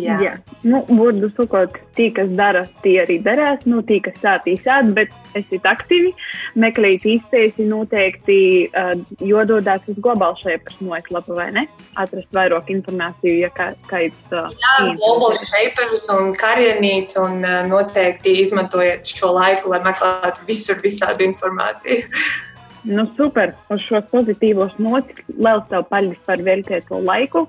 Jā. 0.00 0.16
Jā. 0.22 0.32
Nu, 0.66 0.80
Burbuļu 0.88 1.30
sakot, 1.36 1.76
tie, 1.94 2.08
kas 2.14 2.30
dara, 2.34 2.64
tie 2.82 2.96
arī 3.04 3.20
darās. 3.22 3.62
Nu, 3.68 3.82
tie, 3.86 4.00
kas 4.02 4.16
sātīs 4.22 4.66
āt, 4.70 4.90
bet 4.96 5.12
esiet 5.38 5.66
aktīvi, 5.68 6.10
meklējiet 6.58 7.06
īstēsi 7.14 7.66
noteikti, 7.68 8.38
uh, 8.70 8.94
jo 9.22 9.44
dodās 9.48 9.86
uz 9.90 9.98
globālu 10.02 10.38
šajā 10.42 10.60
mājaslapā, 10.82 11.36
vai 11.38 11.48
ne? 11.54 11.66
Atrast 12.00 12.30
vairāk 12.34 12.72
informāciju, 12.74 13.36
ja 13.44 13.52
kā, 13.54 13.70
kāds. 13.90 14.18
Uh, 14.32 14.50
Jā, 14.64 14.74
globālu 14.98 15.38
shapers 15.42 16.08
un 16.14 16.34
karjernīts 16.38 17.18
un 17.22 17.38
uh, 17.44 17.60
noteikti 17.70 18.40
izmantojiet 18.42 19.14
šo 19.14 19.34
laiku, 19.38 19.70
lai 19.74 19.82
meklētu 19.86 20.48
visur 20.50 20.82
visādi 20.82 21.30
informāciju. 21.30 22.10
Nu, 22.84 23.06
super, 23.16 23.54
uz 23.72 23.80
šos 23.80 24.04
pozitīvos 24.12 24.76
notis. 24.82 25.24
Liels 25.40 25.64
tev 25.70 25.86
paldies 25.88 26.20
par 26.28 26.42
veltīto 26.44 27.00
laiku. 27.00 27.46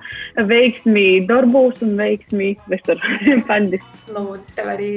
Veiksmi 0.52 1.26
darbos 1.28 1.82
un 1.84 1.96
veiksmi 2.00 2.54
visur. 2.72 3.02
paldies. 3.50 3.84
Lūdzu, 4.16 4.56
tev 4.56 4.74
arī. 4.78 4.92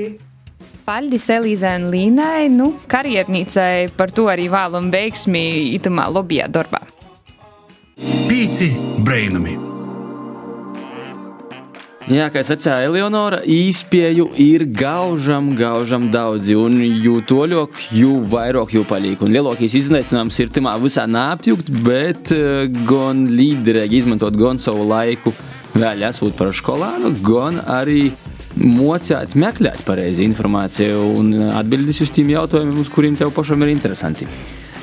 Paldies 0.89 1.29
Elīzai 1.35 1.75
un 1.83 1.89
Līnai. 1.93 2.49
Nu, 2.55 2.71
karjernīcai 2.89 3.91
par 3.99 4.15
to 4.15 4.29
arī 4.33 4.49
vēlam 4.53 4.93
veiksmi 4.95 5.75
itamā 5.77 6.09
lobbyā 6.15 6.49
darbā. 6.55 6.85
Pīci 8.29 8.71
brainami! 9.03 9.68
Jā, 12.09 12.31
kā 12.33 12.41
sacīja 12.41 12.87
Eleonora, 12.87 13.43
īspēju 13.45 14.31
ir 14.41 14.63
gaužam, 14.73 15.51
gaužam 15.59 16.07
daudzi, 16.09 16.55
un 16.57 16.79
jo 17.05 17.19
toļok, 17.21 17.75
jo 17.99 18.15
vairāk 18.33 18.71
jau 18.73 18.85
paliek. 18.89 19.21
Un 19.21 19.35
lielākais 19.35 19.75
izaicinājums 19.77 20.39
ir 20.41 20.49
tamā 20.55 20.73
visā 20.81 21.05
nāpjukt, 21.05 21.69
bet 21.85 22.31
uh, 22.33 22.63
gan 22.89 23.27
līderīgi 23.29 24.01
izmantot 24.01 24.39
gan 24.41 24.57
savu 24.57 24.87
laiku, 24.89 25.35
vēl 25.75 26.07
esot 26.09 26.33
par 26.39 26.55
skolānu, 26.57 27.11
gan 27.27 27.61
arī 27.61 28.07
mocēt, 28.57 29.37
meklēt 29.37 29.85
pareizi 29.85 30.25
informāciju 30.25 31.11
un 31.19 31.35
atbildēt 31.61 32.01
uz 32.07 32.15
tiem 32.17 32.33
jautājumiem, 32.33 32.81
uz 32.81 32.89
kuriem 32.95 33.21
tev 33.21 33.35
pašam 33.37 33.67
ir 33.67 33.75
interesanti. 33.75 34.31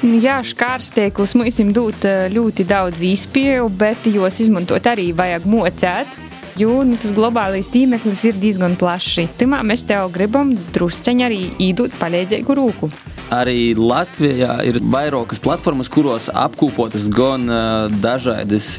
Jā, 0.05 0.37
skārsteklis 0.45 1.33
mums 1.39 1.57
dod 1.73 2.05
eh, 2.05 2.27
ļoti 2.29 2.69
daudz 2.69 3.01
izpēju, 3.09 3.65
bet 3.81 4.05
jos 4.13 4.43
izmantot 4.45 4.93
arī 4.93 5.09
vajag 5.17 5.49
mocēt 5.49 6.21
jo 6.59 6.81
nu, 6.87 6.97
tas 7.01 7.13
globālais 7.15 7.69
tīmeklis 7.71 8.25
ir 8.29 8.39
diezgan 8.39 8.77
plašs. 8.79 9.29
Timā 9.39 9.61
mēs 9.67 9.85
tev 9.87 10.09
gribam 10.15 10.53
drusceņi 10.75 11.25
arī 11.27 11.41
īdot 11.69 11.95
palīdzīgu 11.99 12.57
rūku. 12.59 12.91
Arī 13.33 13.73
Latvijā 13.77 14.59
ir 14.67 14.79
vairākas 14.83 15.41
platformas, 15.41 15.89
kuros 15.91 16.29
apkopotas 16.29 17.07
gan 17.11 17.49
uh, 17.49 17.87
dažādas 18.03 18.77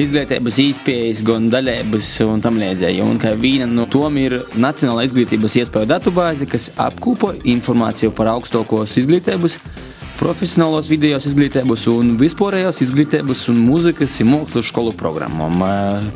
izglītības 0.00 0.58
īspējas, 0.58 1.22
gan 1.26 1.46
daļējas 1.52 2.14
un 2.26 2.42
tam 2.42 2.58
līdzīgi. 2.58 3.04
Un 3.04 3.20
kā 3.22 3.34
viena 3.38 3.68
no 3.70 3.86
tām 3.90 4.16
ir 4.18 4.40
Nacionāla 4.58 5.04
izglītības 5.06 5.58
iespēju 5.62 5.90
datubāze, 5.92 6.48
kas 6.50 6.72
apkopo 6.80 7.34
informāciju 7.54 8.14
par 8.16 8.32
augstākos 8.34 8.96
izglītības 9.02 9.60
profesionālos 10.18 10.90
vidējos 10.92 11.28
izglītības 11.30 11.88
un 11.92 12.14
vispārējos 12.20 12.82
izglītības 12.86 13.48
un 13.52 13.60
mūzikas 13.66 14.20
un 14.20 14.28
mākslas 14.28 14.70
skolu 14.70 14.94
programmām. 14.98 15.64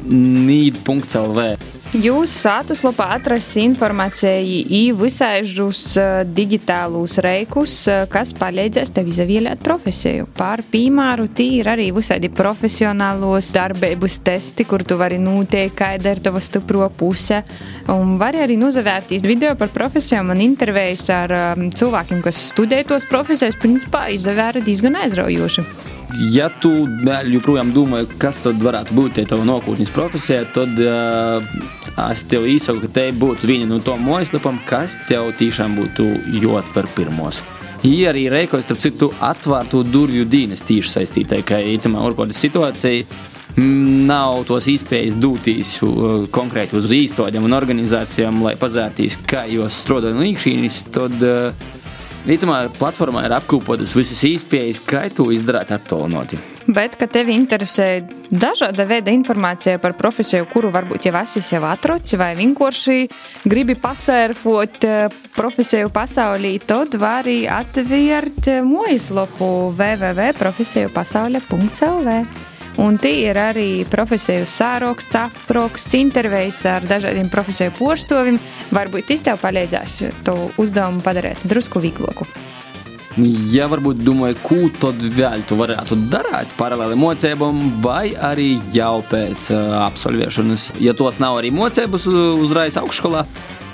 Nīd.lv 0.09 1.78
Jūs 1.97 2.29
sātaslapā 2.43 3.07
atrasts 3.15 3.55
informāciju 3.63 4.59
i 4.77 4.81
visāžus 4.93 5.95
digitālus 6.37 7.17
reikus, 7.25 7.79
kas 8.13 8.35
palīdzēs 8.37 8.93
tev 8.93 9.09
izvēlēt 9.09 9.65
profesiju. 9.65 10.27
Par 10.37 10.61
piemēru, 10.69 11.31
tī 11.33 11.47
ir 11.63 11.73
arī 11.73 11.89
visādi 11.97 12.29
profesionālos 12.29 13.49
darbības 13.57 14.19
testi, 14.21 14.69
kur 14.69 14.85
tu 14.85 15.01
vari 15.01 15.17
noteikt, 15.17 15.79
kāda 15.81 16.13
ir 16.13 16.21
tava 16.29 16.45
stipro 16.45 16.91
puse. 16.93 17.41
Un 17.89 18.19
vari 18.21 18.45
arī 18.45 18.61
nozavērtīs 18.61 19.25
video 19.25 19.57
par 19.57 19.73
profesijām 19.73 20.29
un 20.37 20.45
intervijas 20.45 21.09
ar 21.09 21.39
um, 21.57 21.71
cilvēkiem, 21.73 22.21
kas 22.21 22.51
studē 22.51 22.85
tos 22.85 23.09
profesijas, 23.09 23.57
principā 23.57 24.11
izvēra 24.13 24.61
diezgan 24.61 25.01
aizraujoši. 25.07 25.88
Ja 26.17 26.47
tu 26.49 26.71
joprojām 27.29 27.75
domā, 27.77 28.01
kas 28.21 28.39
tad 28.41 28.63
varētu 28.65 28.95
būt 28.97 29.21
tava 29.29 29.45
nākotnes 29.45 29.91
profesija, 29.93 30.47
tad 30.57 30.79
uh, 30.81 31.45
es 32.09 32.25
tev 32.31 32.47
īsaku, 32.49 32.87
ka 32.87 32.93
te 32.97 33.05
būtu 33.13 33.51
viena 33.51 33.69
no 33.69 33.81
tām 33.85 34.07
mājaslapām, 34.09 34.63
kas 34.69 34.97
tev 35.09 35.35
tiešām 35.37 35.77
būtu 35.77 36.09
jāatver 36.41 36.89
pirmos. 36.97 37.43
Ir 37.85 38.09
arī 38.11 38.25
reikos, 38.33 38.65
starp 38.65 38.81
citu, 38.83 39.11
atvērtu 39.21 39.85
durvju 39.87 40.25
dienas 40.27 40.65
tīši 40.67 40.95
saistītai, 40.97 41.45
ka 41.47 41.61
itamā 41.61 42.01
orkodas 42.03 42.41
situācija 42.41 43.05
nav 43.59 44.43
tos 44.49 44.67
iespējas 44.71 45.17
dūtīs 45.19 45.77
konkrēti 46.35 46.79
uz 46.79 46.89
īstodiem 46.95 47.45
un 47.45 47.57
organizācijām, 47.59 48.41
lai 48.47 48.57
pazērtīs, 48.59 49.21
kā 49.29 49.45
jūs 49.51 49.83
strādājat 49.85 50.17
no 50.17 50.27
iekšīnis, 50.27 50.83
tad 50.95 51.21
uh, 51.21 51.69
Rītumā 52.29 52.67
platformā 52.77 53.23
ir 53.25 53.33
apkopotas 53.33 53.95
visas 53.97 54.19
īspējas, 54.29 54.83
kā 54.85 55.09
to 55.17 55.33
izdarīt 55.33 55.71
attālināti. 55.73 56.37
Bet, 56.69 56.99
kad 57.01 57.09
tevi 57.15 57.33
interesē 57.33 58.05
dažāda 58.29 58.85
veida 58.91 59.09
informācija 59.17 59.79
par 59.81 59.95
profesiju, 59.97 60.45
kuru 60.51 60.69
varbūt 60.75 61.07
jau 61.09 61.15
esi 61.23 61.41
jau 61.55 61.63
atrocis, 61.65 62.19
vai 62.21 62.35
vienkārši 62.37 63.09
gribi 63.49 63.73
pasērfot 63.81 64.85
eh, 64.85 65.09
profesiju 65.39 65.89
pasaulī, 65.95 66.59
tad 66.61 66.93
vari 67.01 67.49
atvērt 67.49 68.49
mājaslapu 68.69 69.73
www.profesijupasaules.lv. 69.79 72.48
Un 72.79 72.95
tie 73.03 73.25
ir 73.27 73.39
arī 73.43 73.85
profesiju 73.91 74.47
sāroksts, 74.47 75.17
apraksts, 75.19 75.97
intervijas 75.99 76.61
ar 76.71 76.85
dažādiem 76.87 77.27
profesiju 77.33 77.75
porstoviem. 77.79 78.39
Varbūt 78.71 79.09
tas 79.11 79.25
tev 79.27 79.41
palīdzēs 79.43 79.97
to 80.27 80.37
uzdevumu 80.63 81.03
padarīt 81.03 81.43
drusku 81.49 81.83
vieglāku. 81.83 82.29
Ja 83.51 83.67
varbūt 83.67 83.99
domāju, 84.07 84.37
ko 84.45 84.59
tad 84.79 85.03
vēl 85.17 85.43
tu 85.49 85.57
varētu 85.59 85.97
darīt 86.13 86.53
paralēli 86.55 86.95
mocībām, 87.01 87.65
vai 87.83 88.13
arī 88.15 88.53
jau 88.71 89.01
pēc 89.11 89.49
uh, 89.51 89.73
absolvēšanas, 89.89 90.69
ja 90.79 90.95
tos 90.95 91.19
nav 91.19 91.41
arī 91.41 91.51
mocības 91.51 92.07
uzreiz 92.13 92.79
augšskolā, 92.79 93.25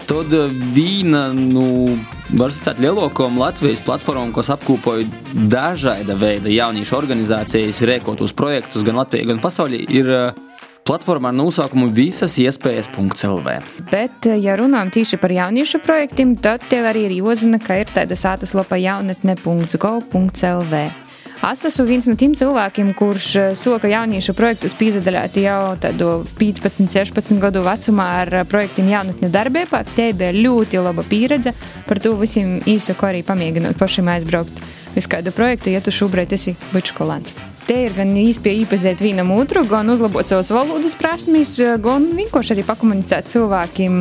tad 0.08 0.32
viena 0.74 1.32
no 1.34 1.64
nu, 1.64 1.98
var 2.38 2.50
sacīt 2.54 2.80
lielākajām 2.82 3.38
Latvijas 3.40 3.82
platformām, 3.84 4.32
kas 4.34 4.50
apkopoja 4.54 5.04
dažāda 5.52 6.14
veida 6.18 6.48
jauniešu 6.52 6.96
organizācijas, 6.98 7.82
rēkotus 7.88 8.32
projektus 8.36 8.84
gan 8.86 8.98
Latvijā, 9.00 9.22
gan 9.28 9.40
pasaulē, 9.42 9.78
ir 9.88 10.06
platformā 10.84 11.28
ar 11.32 11.38
nosaukumu 11.38 11.86
visas 11.94 12.38
iespējas.lv. 12.40 13.48
Bet, 13.92 14.16
ja 14.40 14.52
runājam 14.60 14.90
tieši 14.98 15.16
par 15.22 15.30
jauniešu 15.32 15.78
projektiem, 15.84 16.28
tad 16.36 16.60
tev 16.70 16.82
arī 16.90 17.00
ir 17.08 17.14
jāzina, 17.22 17.58
ka 17.62 17.72
ir 17.80 17.88
tāda 17.94 18.14
sātas 18.18 18.54
lapa 18.56 18.76
jaunatne.go.lv. 18.80 21.03
Es 21.44 21.60
esmu 21.68 21.84
viens 21.84 22.06
no 22.08 22.14
tiem 22.16 22.32
cilvēkiem, 22.32 22.94
kurš 22.96 23.24
eh, 23.36 23.50
soka 23.58 23.88
jauniešu 23.90 24.32
projektus 24.36 24.72
pīzdaļāt 24.78 25.34
jau 25.42 25.74
tādu 25.76 26.08
15, 26.38 26.88
16 26.88 27.36
gadu 27.42 27.60
vecumā 27.66 28.06
ar 28.22 28.32
eh, 28.38 28.44
projektiem 28.48 28.88
jaunatne 28.88 29.28
darbībā. 29.28 29.82
Te 29.92 30.06
bija 30.16 30.32
ļoti 30.32 30.80
laba 30.80 31.04
pieredze. 31.04 31.52
Par 31.84 32.00
to 32.00 32.14
visiem 32.16 32.62
īsaku 32.64 33.10
arī 33.10 33.20
pamēģinot 33.28 33.76
pašiem 33.76 34.08
aizbraukt 34.14 34.64
uz 34.96 35.10
kādu 35.10 35.34
projektu, 35.36 35.68
ja 35.74 35.84
tu 35.84 35.92
šobrīd 35.92 36.32
esi 36.32 36.56
bučkolāns. 36.72 37.36
Te 37.68 37.76
ir 37.90 37.96
gan 37.98 38.16
īstenībā 38.16 38.64
iepazīt 38.64 39.04
vienam 39.04 39.36
otru, 39.36 39.66
gan 39.68 39.92
uzlabot 39.92 40.24
savas 40.24 40.48
valodas 40.54 40.96
prasmes, 40.96 41.58
gan 41.84 42.08
vienkārši 42.16 42.56
arī 42.56 42.64
pakomunicēt 42.72 43.28
cilvēkiem 43.34 44.00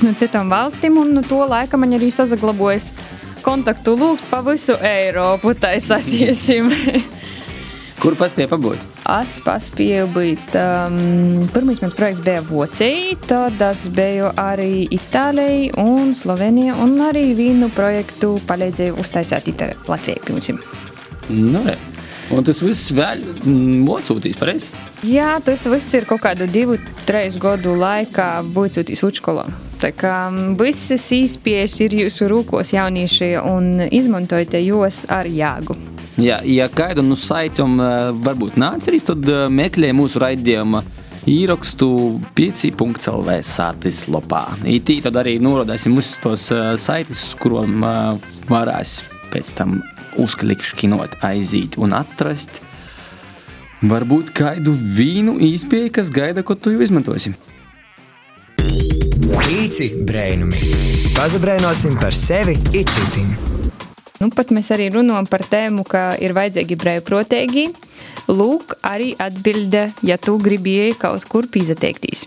no 0.00 0.16
citām 0.16 0.48
valstīm, 0.48 0.96
un 0.96 1.12
no 1.18 1.28
to 1.28 1.44
laika 1.44 1.76
man 1.80 1.92
arī 1.96 2.08
sazaglabojas 2.14 2.94
kontaktu 3.44 3.96
lūgs 3.98 4.26
pa 4.30 4.42
visu 4.46 4.76
Eiropu, 4.80 5.54
tā 5.58 5.74
sasiesim. 5.80 6.70
Kur 8.00 8.14
paspēja 8.16 8.48
pabūt? 8.48 8.80
Es 9.12 9.34
paspēju 9.44 10.06
būt. 10.14 10.54
Um, 10.56 11.42
Pirmais 11.52 11.82
mans 11.82 11.96
projekts 11.98 12.22
bija 12.24 12.40
Vācija, 12.48 13.18
tad 13.28 13.60
es 13.66 13.84
biju 13.92 14.30
arī 14.40 14.86
Itālijā 14.96 15.74
un 15.82 16.14
Slovenijā, 16.16 16.78
un 16.80 16.96
arī 17.04 17.26
vienu 17.36 17.68
projektu 17.76 18.38
palīdzēju 18.48 18.96
uztaisīt 19.02 19.66
Latvijai, 19.90 20.22
piemēram. 20.24 20.62
Nu, 21.28 21.60
re. 21.66 21.76
Un 22.30 22.46
tas 22.46 22.62
viss 22.62 22.92
vēl 22.94 23.24
mocūtīs, 23.84 24.38
pareizi? 24.38 24.70
Jā, 25.04 25.34
tas 25.44 25.66
viss 25.68 25.96
ir 25.98 26.06
kaut 26.08 26.22
kādu 26.24 26.48
divu, 26.48 26.78
trīs 27.08 27.36
gadu 27.42 27.74
laikā 27.76 28.30
būcūtīs 28.54 29.04
učkolā. 29.10 29.48
Tā 29.80 29.88
kā 29.96 30.14
visas 30.60 31.06
īspējas 31.16 31.78
ir 31.86 31.94
jūsu 32.02 32.26
rūkos 32.28 32.74
jaunieši 32.74 33.30
un 33.48 33.86
izmantojiet 33.86 34.58
jūs 34.60 35.06
ar 35.08 35.24
jāgu. 35.24 35.76
Jā, 36.20 36.42
ja 36.44 36.66
kādu 36.68 37.00
no 37.06 37.16
saitiem 37.16 37.78
varbūt 38.20 38.58
nācis, 38.60 39.06
tad 39.08 39.24
meklē 39.48 39.94
mūsu 39.96 40.20
raidījuma 40.20 40.82
īrakstu 41.30 41.88
5.lv 42.36 43.38
sātis 43.46 44.02
lopā. 44.12 44.42
Itī 44.68 44.98
tad 45.00 45.16
arī 45.16 45.38
norodāsim 45.40 45.96
uz 45.96 46.12
tos 46.20 46.50
saites, 46.52 47.24
uz 47.30 47.38
kurām 47.40 47.80
varēs 48.52 48.98
pēc 49.32 49.54
tam 49.56 49.78
uzklikšķinot, 50.20 51.22
aiziet 51.24 51.80
un 51.80 51.96
atrast 51.96 52.60
varbūt 53.80 54.34
kādu 54.36 54.76
vīnu 54.76 55.38
īspēju, 55.54 55.94
kas 56.02 56.12
gaida, 56.12 56.44
ko 56.44 56.58
tu 56.58 56.76
izmantosi. 56.76 57.32
Pīci 59.30 59.86
brēnumi. 60.02 60.58
Pazabrēnosim 61.14 61.94
par 62.00 62.14
sevi 62.16 62.56
itcitim. 62.74 63.28
Nu, 64.18 64.28
pat 64.34 64.50
mēs 64.50 64.72
arī 64.74 64.88
runājam 64.90 65.28
par 65.30 65.44
tēmu, 65.46 65.84
ka 65.86 66.02
ir 66.18 66.34
vajadzīgi 66.34 66.78
brīvprātīgi. 66.80 67.64
Lūk, 68.30 68.74
arī 68.86 69.12
atbilde, 69.22 69.86
ja 70.06 70.18
tu 70.18 70.34
gribēji 70.42 70.96
kaut 70.98 71.26
kur 71.30 71.46
pīzateikties. 71.46 72.26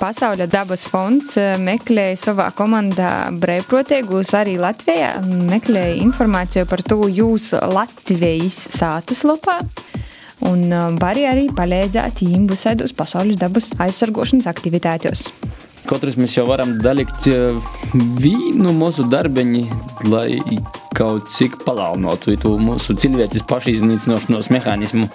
Pasaules 0.00 0.50
dabas 0.50 0.86
fonds 0.88 1.36
eh, 1.38 1.54
meklēja 1.60 2.18
savā 2.18 2.48
komandā 2.56 3.28
brīvprātīgus 3.36 4.32
arī 4.38 4.56
Latvijā. 4.58 5.12
Meklēja 5.52 6.00
informāciju 6.00 6.66
par 6.70 6.82
to 6.82 7.04
jūsu 7.06 7.60
Latvijas 7.70 8.58
sātas 8.74 9.22
lapā. 9.28 9.60
Un 10.50 10.66
eh, 10.66 10.90
var 10.98 11.20
arī 11.30 11.46
palīdzēt 11.54 12.24
jums 12.26 12.56
visādos 12.56 12.96
pasaules 12.96 13.38
dabas 13.38 13.70
aizsargošanas 13.78 14.50
aktivitātēs. 14.50 15.28
Katrs 15.90 16.14
mēs 16.20 16.36
jau 16.36 16.44
varam 16.46 16.76
dalīt 16.78 17.24
eh, 17.26 17.56
vienu 18.22 18.70
mūsu 18.76 19.08
darbiņu, 19.10 19.62
lai 20.06 20.38
kaut 20.94 21.26
cik 21.34 21.56
palaunātu 21.64 22.36
to 22.38 22.52
mūsu 22.62 22.94
cilvēces 22.94 23.42
pašiznīcināšanos 23.50 24.52
mehānismu. 24.54 25.08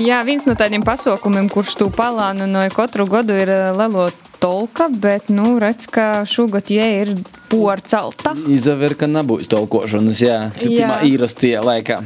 Jā, 0.00 0.22
viens 0.24 0.46
no 0.48 0.56
tādiem 0.56 0.84
pasaukumiem, 0.86 1.50
kurš 1.52 1.76
tu 1.82 1.90
palānu 1.92 2.46
no 2.48 2.64
katru 2.72 3.04
gadu 3.10 3.36
ir 3.36 3.52
eh, 3.52 3.68
Lelo 3.76 4.06
tolka, 4.40 4.88
bet, 4.88 5.28
nu, 5.28 5.58
redz, 5.60 5.84
ka 5.92 6.24
šogad 6.24 6.72
jē 6.72 6.88
ir 7.02 7.12
porcelta. 7.52 8.32
Izaver, 8.48 8.96
ka 8.96 9.10
nebūs 9.12 9.52
tolkošanas, 9.52 10.24
jā, 10.24 10.38
jā. 10.64 10.96
īrastajā 11.12 11.60
laikā. 11.68 12.00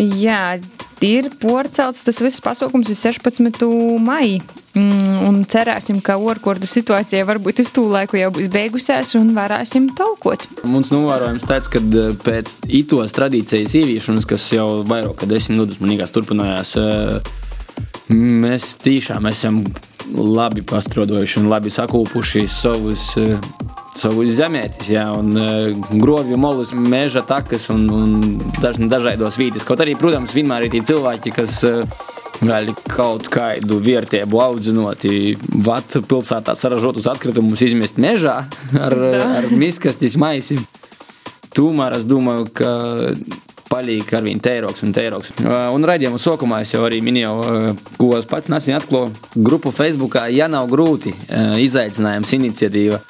Jā, 0.00 0.56
ir 1.04 1.28
porcelts 1.40 2.04
tas 2.06 2.20
viss 2.22 2.42
pasaukums 2.44 2.90
uz 2.90 3.00
16. 3.04 3.64
maiju. 4.02 4.42
Mm, 4.74 5.20
un 5.28 5.36
cerēsim, 5.46 6.00
ka 6.02 6.16
orkorda 6.18 6.66
situācija 6.66 7.22
varbūt 7.28 7.60
uz 7.62 7.70
tū 7.74 7.84
laiku 7.92 8.18
jau 8.18 8.32
būs 8.34 8.48
beigusies 8.50 9.12
un 9.20 9.30
varēsim 9.36 9.86
talkot. 9.94 10.48
Mums 10.66 10.90
novērojams 10.90 11.46
tāds, 11.46 11.70
ka 11.70 11.78
eh, 11.78 12.10
pēc 12.24 12.56
itos 12.80 13.14
tradīcijas 13.14 13.76
ieviešanas, 13.78 14.26
kas 14.26 14.48
jau 14.50 14.68
vairāk 14.88 15.20
kā 15.20 15.30
desmit 15.30 15.62
gadus 15.62 15.78
manīgās 15.84 16.14
turpinājās, 16.16 16.74
eh, 16.80 17.32
mēs 18.10 18.74
tiešām 18.82 19.30
esam 19.30 19.62
labi 20.10 20.66
pastrodojuši 20.66 21.40
un 21.40 21.48
labi 21.52 21.70
sakūpuši 21.74 22.44
savus 22.50 23.12
eh, 23.22 23.38
savus 23.98 24.32
zemētis, 24.36 24.90
jā, 24.94 25.04
un 25.14 25.30
uh, 25.38 25.92
grovju 26.00 26.38
molus, 26.40 26.74
meža 26.74 27.24
takas 27.26 27.68
un, 27.72 27.86
un 27.92 28.16
daž, 28.60 28.80
dažādos 28.90 29.38
vītis. 29.40 29.66
Kaut 29.66 29.82
arī, 29.84 29.96
protams, 29.98 30.34
vienmēr 30.34 30.66
ir 30.66 30.74
tie 30.74 30.82
cilvēki, 30.90 31.34
kas 31.34 31.62
uh, 31.68 31.84
vēl 32.42 32.72
kaut 32.90 33.28
kādu 33.32 33.78
vērtību 33.82 34.42
audzinoti, 34.42 35.36
vat 35.64 35.98
pilsētā 36.08 36.56
saražotus 36.58 37.08
atkritumus 37.12 37.62
izmest 37.64 38.00
mežā 38.02 38.42
ar, 38.86 38.98
ar 39.40 39.50
miskastis 39.54 40.18
maisi. 40.20 40.58
Tomēr 41.54 42.00
es 42.00 42.06
domāju, 42.10 42.48
ka 42.50 42.70
paliek 43.70 44.10
ar 44.14 44.24
viņu 44.26 44.42
teiroks 44.42 44.82
un 44.86 44.92
teiroks. 44.94 45.32
Un 45.74 45.86
raidījumu 45.86 46.18
sākumā 46.20 46.60
es 46.64 46.74
jau 46.74 46.82
arī 46.86 47.00
minēju, 47.02 47.74
ko 47.98 48.10
es 48.18 48.26
pats 48.30 48.50
nesen 48.50 48.76
atklāju 48.78 49.14
grupu 49.46 49.72
Facebookā, 49.74 50.26
ja 50.34 50.50
nav 50.50 50.66
grūti, 50.70 51.14
izaicinājums 51.62 52.34
iniciatīva 52.36 53.00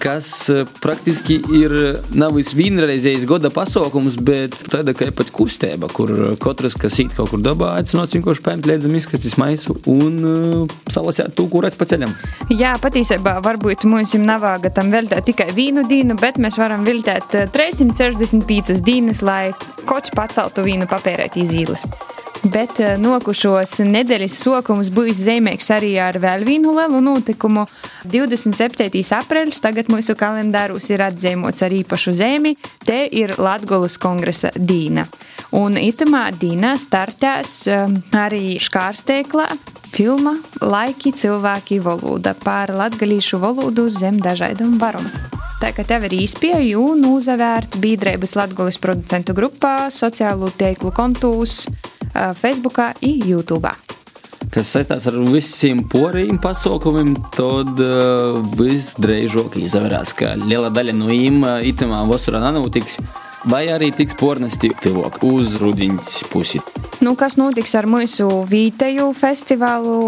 kas 0.00 0.28
eh, 0.52 0.64
praktiski 0.82 1.38
ir 1.56 1.74
nav 2.16 2.36
vienreizējs 2.36 3.24
gada 3.28 3.50
pasākums, 3.54 4.18
bet 4.20 4.56
tāda 4.70 4.94
kā 4.96 5.08
pat 5.14 5.30
kustība, 5.34 5.88
kur 5.92 6.12
katrs, 6.42 6.76
kas 6.80 6.98
īt 7.02 7.14
kaut 7.16 7.32
kur 7.32 7.42
dabā, 7.42 7.74
aicināts 7.80 8.14
vienkārši 8.16 8.44
paņemt 8.44 8.68
līdzi 8.70 8.92
miskastis 8.92 9.36
maisu 9.40 9.76
un 9.90 10.18
uh, 10.26 10.74
salasēt 10.92 11.34
to, 11.38 11.46
kur 11.52 11.64
redz 11.66 11.78
pa 11.78 11.88
ceļam. 11.88 12.12
Jā, 12.52 12.74
patiesībā 12.82 13.38
varbūt 13.44 13.86
mums 13.88 14.14
nav 14.20 14.44
vāga 14.44 14.72
tam 14.74 14.92
veltēt 14.94 15.30
tikai 15.30 15.48
vienu 15.56 15.86
dienu, 15.88 16.18
bet 16.20 16.40
mēs 16.42 16.60
varam 16.60 16.84
veltēt 16.86 17.38
365 17.56 18.82
dienas, 18.86 19.24
lai 19.24 19.50
koč 19.88 20.12
paceltu 20.16 20.66
vīnu 20.66 20.88
papērēt 20.90 21.40
izīles. 21.40 21.86
Bet 22.46 22.78
eh, 22.82 22.94
nokušos 23.00 23.80
nedēļas 23.86 24.36
sokums 24.44 24.90
būs 24.94 25.16
zīmīgs 25.24 25.70
arī 25.74 25.94
ar 26.02 26.18
vēl 26.22 26.44
vienu 26.46 26.74
lielu 26.76 27.00
notikumu. 27.02 27.64
27. 28.06 29.00
aprīlis 29.16 29.62
tagad 29.64 29.90
mūsu 29.96 30.16
kalendāros 30.18 30.90
ir 30.92 31.04
atzīmots 31.06 31.64
ar 31.64 31.72
īpašu 31.72 32.12
zīmi. 32.16 32.56
Te 32.84 33.06
ir 33.08 33.36
Latvijas 33.40 33.96
kongresa 34.00 34.52
dīna. 34.56 35.06
Un 35.56 35.78
itamā 35.80 36.28
dīnā 36.36 36.74
startēs 36.80 37.54
eh, 37.70 37.96
arī 38.18 38.58
škārsteiklā 38.62 39.48
filma 39.94 40.34
Laiki 40.60 41.14
cilvēki 41.16 41.80
valoda 41.84 42.34
par 42.42 42.74
latgalīšu 42.74 43.40
valodu 43.40 43.88
zem 43.92 44.20
dažādām 44.20 44.76
varam. 44.82 45.06
Tā 45.62 45.72
kā 45.72 45.86
tev 45.88 46.04
ir 46.10 46.18
īspēja 46.18 46.76
un 46.82 47.06
uzvērt 47.08 47.78
biedrības 47.80 48.36
Latvijas 48.36 48.76
producentu 48.82 49.32
grupā, 49.38 49.88
sociālo 49.88 50.52
tīklu 50.52 50.92
kontūs, 50.92 51.62
Facebookā 52.12 52.92
un 53.00 53.28
YouTube. 53.32 53.85
Kas 54.56 54.70
saistās 54.72 55.04
ar 55.10 55.18
visiem 55.28 55.82
poriem 55.84 56.38
pasaukumiem, 56.40 57.10
tad 57.34 57.76
uh, 57.76 58.38
visdrīzāk 58.56 59.58
izvērās, 59.60 60.14
ka 60.16 60.30
liela 60.40 60.70
daļa 60.72 60.94
no 60.96 61.10
viņiem 61.10 61.42
uh, 61.44 61.56
itamā 61.68 61.98
vasarā 62.08 62.40
nenotiks. 62.40 62.96
Vai 63.52 63.66
arī 63.68 63.90
tiks 63.92 64.16
pornesti 64.16 64.70
tuvāk 64.80 65.18
uz 65.28 65.58
rudiņas 65.60 66.14
pusi. 66.32 66.62
Nu, 67.04 67.12
kas 67.20 67.36
notiks 67.36 67.76
ar 67.76 67.84
mūsu 67.84 68.30
vietēju 68.48 69.10
festivālu, 69.20 69.98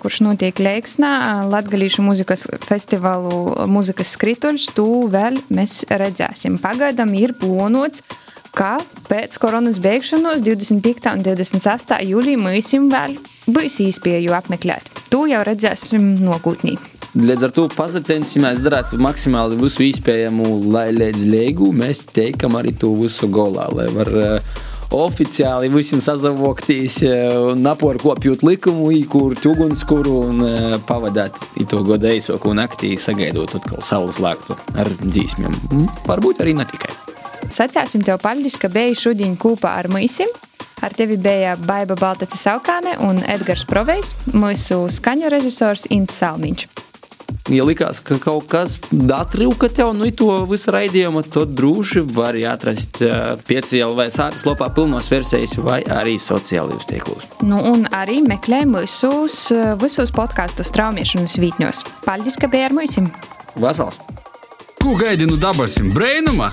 kurš 0.00 0.22
notiek 0.24 0.56
Leiksnā, 0.56 1.44
Latvijas 1.52 2.00
mūzikas 2.00 2.46
festivālu 2.64 3.68
mūzikas 3.68 4.14
skrituļus, 4.16 4.70
tu 4.72 4.88
vēl 5.12 5.36
mēs 5.52 5.82
redzēsim. 5.92 6.56
Pagaidām 6.64 7.12
ir 7.20 7.36
plānots, 7.36 8.00
ka 8.58 8.78
pēc 9.06 9.38
koronas 9.38 9.78
beigšanos 9.82 10.42
25. 10.42 11.12
un 11.14 11.22
26. 11.22 11.94
jūlijā 12.10 12.40
mēs 12.42 12.72
vēl 12.74 13.14
būs 13.54 13.80
īspēju 13.86 14.34
apmeklēt. 14.34 14.90
To 15.12 15.26
jau 15.30 15.44
redzēsim 15.46 16.16
nākotnē. 16.24 16.74
Līdz 17.18 17.46
ar 17.46 17.52
to 17.54 17.66
pacentīsimies 17.72 18.60
darīt 18.64 18.92
maksimāli 19.00 19.56
visu 19.60 19.86
iespējamo, 19.86 20.50
lai 20.74 20.90
līdz 20.96 21.28
lēgu 21.30 21.70
mēs 21.74 22.04
teikam 22.10 22.58
arī 22.58 22.74
to 22.76 22.90
visu 22.98 23.30
golā, 23.32 23.68
lai 23.74 23.86
var 23.94 24.10
uh, 24.12 24.58
oficiāli 24.98 25.70
visiem 25.72 26.02
sazavokties 26.04 27.00
un 27.52 27.62
naporkopjot 27.64 28.44
likumu, 28.44 28.90
īkurt 28.98 29.46
ugunskuru 29.48 30.16
un 30.28 30.44
uh, 30.44 30.78
pavadāt 30.88 31.38
to 31.70 31.84
godu 31.86 32.10
eisoku 32.10 32.52
naktī, 32.58 32.96
sagaidot 33.00 33.54
atkal 33.60 33.86
saules 33.86 34.20
lāktu 34.22 34.58
ar 34.76 34.90
dzīsmiem. 35.06 35.86
Varbūt 36.10 36.44
arī 36.44 36.58
ne 36.58 36.68
tikai. 36.68 37.17
Sacāsim 37.48 38.04
tev 38.04 38.20
paldies, 38.22 38.58
ka 38.60 38.68
biji 38.72 38.98
šodien 39.06 39.36
kopā 39.40 39.72
ar 39.80 39.88
mīsim. 39.92 40.28
Ar 40.84 40.94
tevi 40.94 41.16
bija 41.18 41.56
Baiva 41.58 41.96
Baltacis 41.98 42.44
Saukāne 42.46 42.94
un 43.02 43.18
Edgars 43.26 43.64
Provejs, 43.66 44.12
mūsu 44.30 44.84
skaņu 44.94 45.32
režisors 45.32 45.88
Ints 45.90 46.20
Salmiņš. 46.20 46.68
Ja 47.48 47.64
likās, 47.64 48.02
ka 48.04 48.18
kaut 48.20 48.44
kas 48.52 48.76
atrūka 48.92 49.70
tev 49.72 49.94
nu, 49.96 50.10
to 50.12 50.28
visu 50.50 50.72
raidījumu, 50.74 51.22
tad 51.32 51.54
droši 51.56 52.02
var 52.12 52.36
atrast 52.52 53.00
pieci 53.48 53.80
LV 53.84 54.06
sātas 54.12 54.44
lopā 54.44 54.68
pilnos 54.76 55.08
versijas 55.08 55.56
vai 55.56 55.80
arī 55.82 56.18
sociālajos 56.20 56.86
tīklos. 56.92 57.26
Nu, 57.48 57.62
un 57.72 57.88
arī 57.96 58.20
meklē 58.26 58.62
mūsus 58.68 59.48
visos 59.80 60.12
podkāstu 60.12 60.66
straumiešanas 60.68 61.40
vītņos. 61.40 61.84
Paldies, 62.04 62.36
ka 62.36 62.52
bija 62.52 62.68
ar 62.68 62.76
mums! 62.76 63.00
Vasals! 63.56 64.00
Ko 64.78 64.94
gaidi 65.00 65.26
no 65.26 65.40
dabasim 65.40 65.90
brēnuma? 65.96 66.52